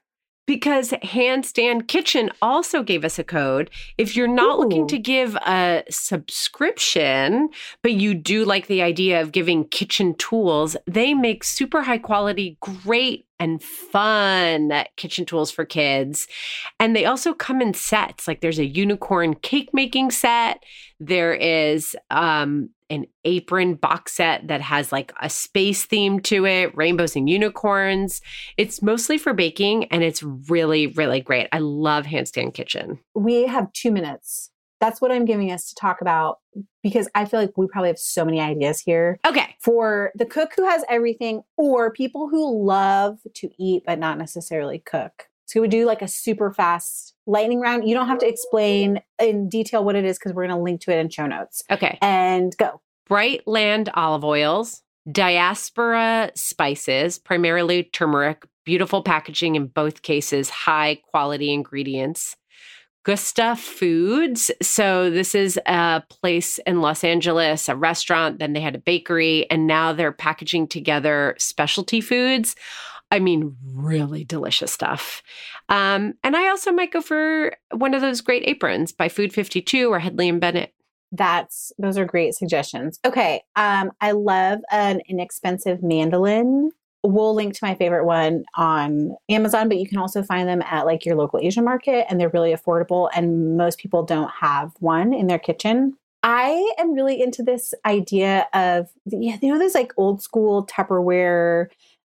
Because 0.47 0.91
Handstand 0.91 1.89
Kitchen 1.89 2.31
also 2.41 2.83
gave 2.83 3.05
us 3.05 3.19
a 3.19 3.25
code. 3.25 3.71
If 3.97 4.17
you're 4.17 4.27
not 4.27 4.59
looking 4.59 4.87
to 4.89 4.99
give 4.99 5.37
a 5.37 5.85
subscription, 5.89 7.49
but 7.83 7.93
you 7.93 8.15
do 8.15 8.45
like 8.45 8.67
the 8.67 8.83
idea 8.83 9.21
of 9.21 9.33
giving 9.33 9.69
kitchen 9.69 10.15
tools, 10.17 10.77
they 10.87 11.15
make 11.15 11.45
super 11.45 11.83
high 11.83 11.99
quality, 11.99 12.57
great 12.61 13.27
and 13.39 13.63
fun 13.63 14.85
kitchen 14.97 15.25
tools 15.25 15.51
for 15.51 15.65
kids. 15.65 16.29
And 16.79 16.95
they 16.95 17.07
also 17.07 17.35
come 17.35 17.61
in 17.61 17.75
sets. 17.75 18.29
Like 18.29 18.41
there's 18.41 18.61
a 18.61 18.67
unicorn 18.67 19.35
cake 19.35 19.71
making 19.73 20.13
set. 20.13 20.63
There 21.01 21.35
is 21.35 21.97
um 22.11 22.71
an 22.93 23.07
apron 23.25 23.75
box 23.75 24.13
set 24.13 24.47
that 24.49 24.61
has 24.61 24.93
like 24.93 25.13
a 25.21 25.31
space 25.31 25.87
theme 25.87 26.21
to 26.21 26.45
it, 26.45 26.77
rainbows 26.77 27.17
and 27.17 27.29
unicorns. 27.29 28.21
It's 28.59 28.83
mostly 28.83 29.17
for 29.17 29.33
baking 29.33 29.87
and 29.87 30.05
it's 30.05 30.23
really, 30.23 30.89
really 30.89 31.21
great. 31.21 31.49
I 31.53 31.59
love 31.59 32.05
Handstand 32.05 32.53
Kitchen. 32.53 32.99
We 33.15 33.47
have 33.47 33.73
two 33.73 33.91
minutes. 33.91 34.51
That's 34.79 35.01
what 35.01 35.11
I'm 35.11 35.25
giving 35.25 35.51
us 35.51 35.69
to 35.69 35.75
talk 35.77 36.01
about 36.03 36.41
because 36.83 37.09
I 37.15 37.25
feel 37.25 37.41
like 37.41 37.57
we 37.57 37.67
probably 37.67 37.89
have 37.89 37.99
so 37.99 38.25
many 38.25 38.41
ideas 38.41 38.81
here. 38.81 39.19
Okay. 39.27 39.57
for 39.61 40.11
the 40.17 40.27
cook 40.27 40.53
who 40.55 40.69
has 40.69 40.85
everything 40.89 41.43
or 41.57 41.93
people 41.93 42.29
who 42.29 42.67
love 42.67 43.21
to 43.37 43.49
eat 43.59 43.85
but 43.87 43.99
not 43.99 44.19
necessarily 44.19 44.81
cook. 44.81 45.29
So 45.53 45.61
we 45.61 45.69
do 45.69 45.85
like 45.85 46.01
a 46.01 46.09
super 46.09 46.51
fast 46.51 47.13
lightning 47.27 47.61
round. 47.61 47.87
You 47.87 47.95
don't 47.95 48.09
have 48.09 48.21
to 48.21 48.27
explain 48.27 49.03
in 49.19 49.51
detail 49.51 49.85
what 49.85 49.97
it 49.97 50.05
is 50.07 50.19
because 50.19 50.33
we're 50.33 50.47
going 50.47 50.57
to 50.57 50.63
link 50.63 50.81
to 50.83 50.93
it 50.93 50.99
in 50.99 51.11
show 51.11 51.27
notes. 51.27 51.63
Okay. 51.71 51.99
And 52.01 52.57
go. 52.57 52.81
Brightland 53.07 53.91
olive 53.93 54.25
oils, 54.25 54.81
Diaspora 55.11 56.31
spices, 56.35 57.19
primarily 57.19 57.83
turmeric, 57.85 58.47
beautiful 58.65 59.03
packaging 59.03 59.57
in 59.57 59.67
both 59.67 60.01
cases, 60.01 60.49
high 60.49 60.99
quality 61.11 61.53
ingredients. 61.53 62.35
Gjusta 63.05 63.59
Foods. 63.59 64.51
So, 64.63 65.11
this 65.11 65.35
is 65.35 65.59
a 65.67 66.03
place 66.09 66.59
in 66.67 66.81
Los 66.81 67.03
Angeles, 67.03 67.69
a 67.69 67.75
restaurant. 67.75 68.39
Then 68.39 68.53
they 68.53 68.61
had 68.61 68.77
a 68.77 68.79
bakery, 68.79 69.51
and 69.51 69.67
now 69.67 69.93
they're 69.93 70.13
packaging 70.13 70.69
together 70.69 71.35
specialty 71.37 72.01
foods. 72.01 72.55
I 73.13 73.21
mean, 73.21 73.57
really 73.65 74.25
delicious 74.25 74.73
stuff. 74.73 75.23
Um, 75.69 76.15
and 76.25 76.35
I 76.35 76.49
also 76.49 76.73
might 76.73 76.93
go 76.93 77.01
for 77.01 77.55
one 77.71 77.95
of 77.95 78.01
those 78.01 78.21
great 78.21 78.43
aprons 78.47 78.91
by 78.91 79.09
Food 79.09 79.33
52 79.33 79.93
or 79.93 80.01
Hedley 80.01 80.29
and 80.29 80.41
Bennett. 80.41 80.75
That's 81.13 81.73
those 81.79 81.99
are 81.99 82.07
great 82.07 82.35
suggestions. 82.35 82.99
Okay. 83.05 83.43
Um, 83.55 83.93
I 84.01 84.13
love 84.13 84.61
an 84.71 85.03
inexpensive 85.09 85.83
mandolin 85.83 86.73
we'll 87.05 87.35
link 87.35 87.55
to 87.55 87.65
my 87.65 87.75
favorite 87.75 88.05
one 88.05 88.45
on 88.57 89.17
Amazon, 89.29 89.69
but 89.69 89.79
you 89.79 89.89
can 89.89 89.99
also 89.99 90.23
find 90.23 90.49
them 90.49 90.63
at 90.63 90.87
like 90.87 91.05
your 91.05 91.17
local 91.17 91.41
Asian 91.41 91.65
market 91.65 92.07
and 92.09 92.21
they're 92.21 92.29
really 92.29 92.55
affordable. 92.55 93.11
And 93.15 93.57
most 93.57 93.79
people 93.79 94.05
don't 94.05 94.31
have 94.31 94.73
one 94.79 95.13
in 95.13 95.27
their 95.27 95.39
kitchen. 95.39 95.97
I 96.23 96.75
am 96.79 96.93
really 96.93 97.21
into 97.21 97.43
this 97.43 97.75
idea 97.85 98.47
of, 98.55 98.89
you 99.07 99.37
know, 99.43 99.59
those 99.59 99.75
like 99.75 99.93
old 99.97 100.23
school 100.23 100.65
Tupperware, 100.67 101.67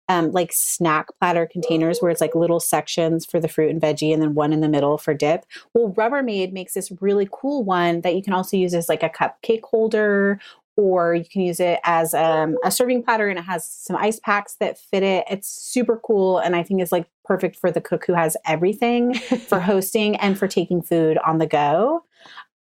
um, 0.09 0.31
like 0.31 0.51
snack 0.51 1.07
platter 1.19 1.45
containers 1.45 1.99
where 1.99 2.11
it's 2.11 2.21
like 2.21 2.35
little 2.35 2.59
sections 2.59 3.25
for 3.25 3.39
the 3.39 3.47
fruit 3.47 3.69
and 3.69 3.81
veggie 3.81 4.13
and 4.13 4.21
then 4.21 4.33
one 4.33 4.53
in 4.53 4.61
the 4.61 4.69
middle 4.69 4.97
for 4.97 5.13
dip. 5.13 5.45
Well, 5.73 5.93
Rubbermaid 5.93 6.51
makes 6.51 6.73
this 6.73 6.91
really 6.99 7.27
cool 7.31 7.63
one 7.63 8.01
that 8.01 8.15
you 8.15 8.21
can 8.21 8.33
also 8.33 8.57
use 8.57 8.73
as 8.73 8.89
like 8.89 9.03
a 9.03 9.09
cupcake 9.09 9.63
holder 9.63 10.39
or 10.75 11.13
you 11.13 11.25
can 11.25 11.41
use 11.41 11.59
it 11.59 11.79
as 11.83 12.13
um, 12.13 12.57
a 12.63 12.71
serving 12.71 13.03
platter 13.03 13.29
and 13.29 13.37
it 13.37 13.43
has 13.43 13.67
some 13.67 13.95
ice 13.95 14.19
packs 14.19 14.55
that 14.55 14.77
fit 14.77 15.03
it. 15.03 15.23
It's 15.29 15.47
super 15.47 15.99
cool 16.03 16.39
and 16.39 16.55
I 16.55 16.63
think 16.63 16.81
it's 16.81 16.91
like 16.91 17.07
perfect 17.23 17.55
for 17.55 17.71
the 17.71 17.81
cook 17.81 18.05
who 18.05 18.13
has 18.13 18.35
everything 18.45 19.13
for 19.47 19.59
hosting 19.59 20.15
and 20.17 20.37
for 20.37 20.47
taking 20.47 20.81
food 20.81 21.17
on 21.19 21.37
the 21.37 21.47
go. 21.47 22.03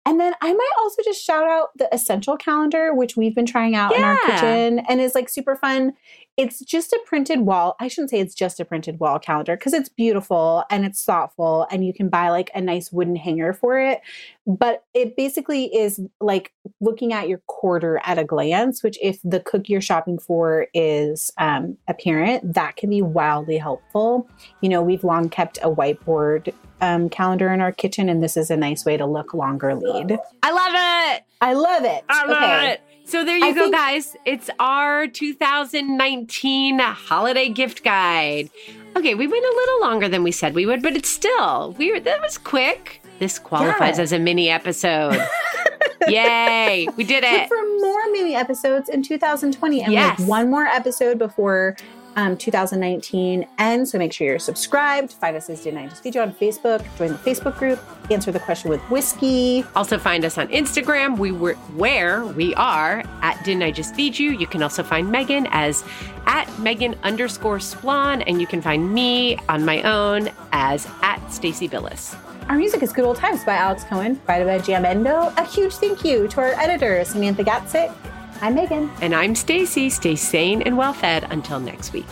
And 0.04 0.18
then 0.18 0.34
I 0.40 0.52
might 0.52 0.70
also 0.80 1.00
just 1.04 1.24
shout 1.24 1.46
out 1.46 1.68
the 1.76 1.88
essential 1.94 2.36
calendar, 2.36 2.92
which 2.92 3.16
we've 3.16 3.34
been 3.34 3.46
trying 3.46 3.76
out 3.76 3.92
yeah. 3.92 3.98
in 3.98 4.04
our 4.04 4.18
kitchen 4.26 4.78
and 4.88 5.00
is 5.00 5.14
like 5.14 5.28
super 5.28 5.54
fun. 5.54 5.92
It's 6.36 6.60
just 6.60 6.92
a 6.92 7.00
printed 7.04 7.40
wall. 7.40 7.76
I 7.78 7.88
shouldn't 7.88 8.10
say 8.10 8.20
it's 8.20 8.34
just 8.34 8.58
a 8.58 8.64
printed 8.64 8.98
wall 8.98 9.18
calendar 9.18 9.54
because 9.56 9.74
it's 9.74 9.90
beautiful 9.90 10.64
and 10.70 10.84
it's 10.86 11.04
thoughtful 11.04 11.66
and 11.70 11.84
you 11.84 11.92
can 11.92 12.08
buy 12.08 12.30
like 12.30 12.50
a 12.54 12.60
nice 12.60 12.90
wooden 12.90 13.16
hanger 13.16 13.52
for 13.52 13.78
it. 13.78 14.00
But 14.46 14.84
it 14.94 15.14
basically 15.14 15.66
is 15.66 16.00
like 16.20 16.52
looking 16.80 17.12
at 17.12 17.28
your 17.28 17.42
quarter 17.48 18.00
at 18.04 18.18
a 18.18 18.24
glance, 18.24 18.82
which 18.82 18.98
if 19.02 19.18
the 19.22 19.40
cook 19.40 19.68
you're 19.68 19.82
shopping 19.82 20.18
for 20.18 20.68
is 20.72 21.30
um, 21.38 21.76
a 21.86 21.94
parent, 21.94 22.54
that 22.54 22.76
can 22.76 22.88
be 22.88 23.02
wildly 23.02 23.58
helpful. 23.58 24.28
You 24.62 24.70
know, 24.70 24.80
we've 24.82 25.04
long 25.04 25.28
kept 25.28 25.58
a 25.58 25.70
whiteboard 25.70 26.52
um, 26.80 27.08
calendar 27.08 27.52
in 27.52 27.60
our 27.60 27.72
kitchen, 27.72 28.08
and 28.08 28.22
this 28.22 28.36
is 28.36 28.50
a 28.50 28.56
nice 28.56 28.84
way 28.84 28.96
to 28.96 29.06
look 29.06 29.34
longer 29.34 29.74
lead. 29.74 30.18
I 30.42 30.50
love 30.50 30.72
it. 30.74 31.24
I 31.40 31.52
love 31.54 31.84
it. 31.84 32.04
I 32.08 32.26
love 32.26 32.42
okay. 32.42 32.72
it. 32.72 32.80
So 33.04 33.24
there 33.24 33.36
you 33.36 33.44
I 33.44 33.52
go, 33.52 33.62
think- 33.62 33.74
guys. 33.74 34.16
It's 34.24 34.50
our 34.58 35.06
2019 35.06 36.78
holiday 36.78 37.48
gift 37.48 37.84
guide. 37.84 38.50
Okay, 38.96 39.14
we 39.14 39.26
went 39.26 39.44
a 39.44 39.54
little 39.56 39.80
longer 39.80 40.08
than 40.08 40.22
we 40.22 40.32
said 40.32 40.54
we 40.54 40.66
would, 40.66 40.82
but 40.82 40.94
it's 40.94 41.08
still 41.08 41.74
we 41.78 41.92
were 41.92 42.00
that 42.00 42.20
was 42.20 42.38
quick. 42.38 43.02
This 43.18 43.38
qualifies 43.38 43.98
yeah. 43.98 44.02
as 44.02 44.12
a 44.12 44.18
mini 44.18 44.48
episode. 44.48 45.20
Yay, 46.08 46.88
we 46.96 47.04
did 47.04 47.24
it. 47.24 47.32
Look 47.32 47.48
for 47.48 47.80
more 47.80 48.10
mini 48.10 48.34
episodes 48.34 48.88
in 48.88 49.02
2020 49.02 49.82
and 49.82 49.92
yes. 49.92 50.18
like 50.18 50.28
one 50.28 50.50
more 50.50 50.66
episode 50.66 51.18
before 51.18 51.76
um, 52.16 52.36
2019 52.36 53.46
and 53.58 53.88
so 53.88 53.98
make 53.98 54.12
sure 54.12 54.26
you're 54.26 54.38
subscribed. 54.38 55.12
Find 55.12 55.36
us 55.36 55.48
as 55.50 55.62
didn't 55.62 55.78
i 55.78 55.86
just 55.86 56.02
feed 56.02 56.14
you 56.14 56.20
on 56.20 56.32
facebook. 56.32 56.84
Join 56.96 57.08
the 57.08 57.18
facebook 57.18 57.58
group. 57.58 57.80
Answer 58.10 58.32
the 58.32 58.40
question 58.40 58.70
with 58.70 58.80
whiskey. 58.90 59.64
Also 59.74 59.98
find 59.98 60.24
us 60.24 60.38
on 60.38 60.48
instagram. 60.48 61.18
We 61.18 61.32
were 61.32 61.54
where 61.76 62.24
we 62.24 62.54
are 62.54 63.02
at 63.22 63.42
didn't 63.44 63.62
i 63.62 63.70
just 63.70 63.94
feed 63.94 64.18
you. 64.18 64.30
You 64.30 64.46
can 64.46 64.62
also 64.62 64.82
find 64.82 65.08
meghan 65.08 65.48
as 65.50 65.84
at 66.26 66.46
meghan 66.58 67.00
underscore 67.02 67.60
splawn 67.60 68.22
and 68.22 68.40
you 68.40 68.46
can 68.46 68.62
find 68.62 68.92
me 68.92 69.36
on 69.48 69.64
my 69.64 69.82
own 69.82 70.30
as 70.52 70.86
at 71.02 71.20
stacie 71.28 71.70
billis. 71.70 72.14
Our 72.48 72.58
music 72.58 72.82
is 72.82 72.92
Good 72.92 73.04
Old 73.04 73.16
Times 73.16 73.44
by 73.44 73.54
Alex 73.54 73.84
Cohen, 73.84 74.16
provided 74.16 74.46
by 74.46 74.58
Jamendo. 74.58 75.32
A 75.38 75.44
huge 75.44 75.74
thank 75.74 76.04
you 76.04 76.26
to 76.28 76.40
our 76.40 76.52
editor, 76.60 77.04
Samantha 77.04 77.44
Gatzik, 77.44 77.94
I'm 78.42 78.56
Meghan. 78.56 78.90
And 79.00 79.14
I'm 79.14 79.34
Stacie. 79.34 79.88
Stay 79.88 80.16
sane 80.16 80.62
and 80.62 80.76
well 80.76 80.92
fed 80.92 81.28
until 81.30 81.60
next 81.60 81.92
week. 81.92 82.08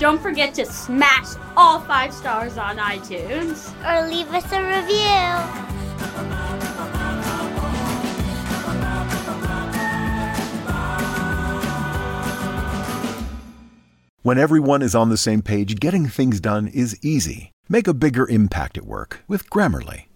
Don't 0.00 0.20
forget 0.20 0.54
to 0.54 0.66
smash 0.66 1.36
all 1.56 1.78
five 1.82 2.12
stars 2.12 2.58
on 2.58 2.78
iTunes. 2.78 3.70
Or 3.88 4.08
leave 4.08 4.26
us 4.34 4.50
a 4.50 4.60
review. 4.60 5.72
When 14.22 14.38
everyone 14.38 14.82
is 14.82 14.96
on 14.96 15.10
the 15.10 15.16
same 15.16 15.42
page, 15.42 15.78
getting 15.78 16.08
things 16.08 16.40
done 16.40 16.66
is 16.66 16.98
easy. 17.02 17.52
Make 17.68 17.86
a 17.86 17.94
bigger 17.94 18.28
impact 18.28 18.76
at 18.76 18.84
work 18.84 19.22
with 19.28 19.48
Grammarly. 19.48 20.06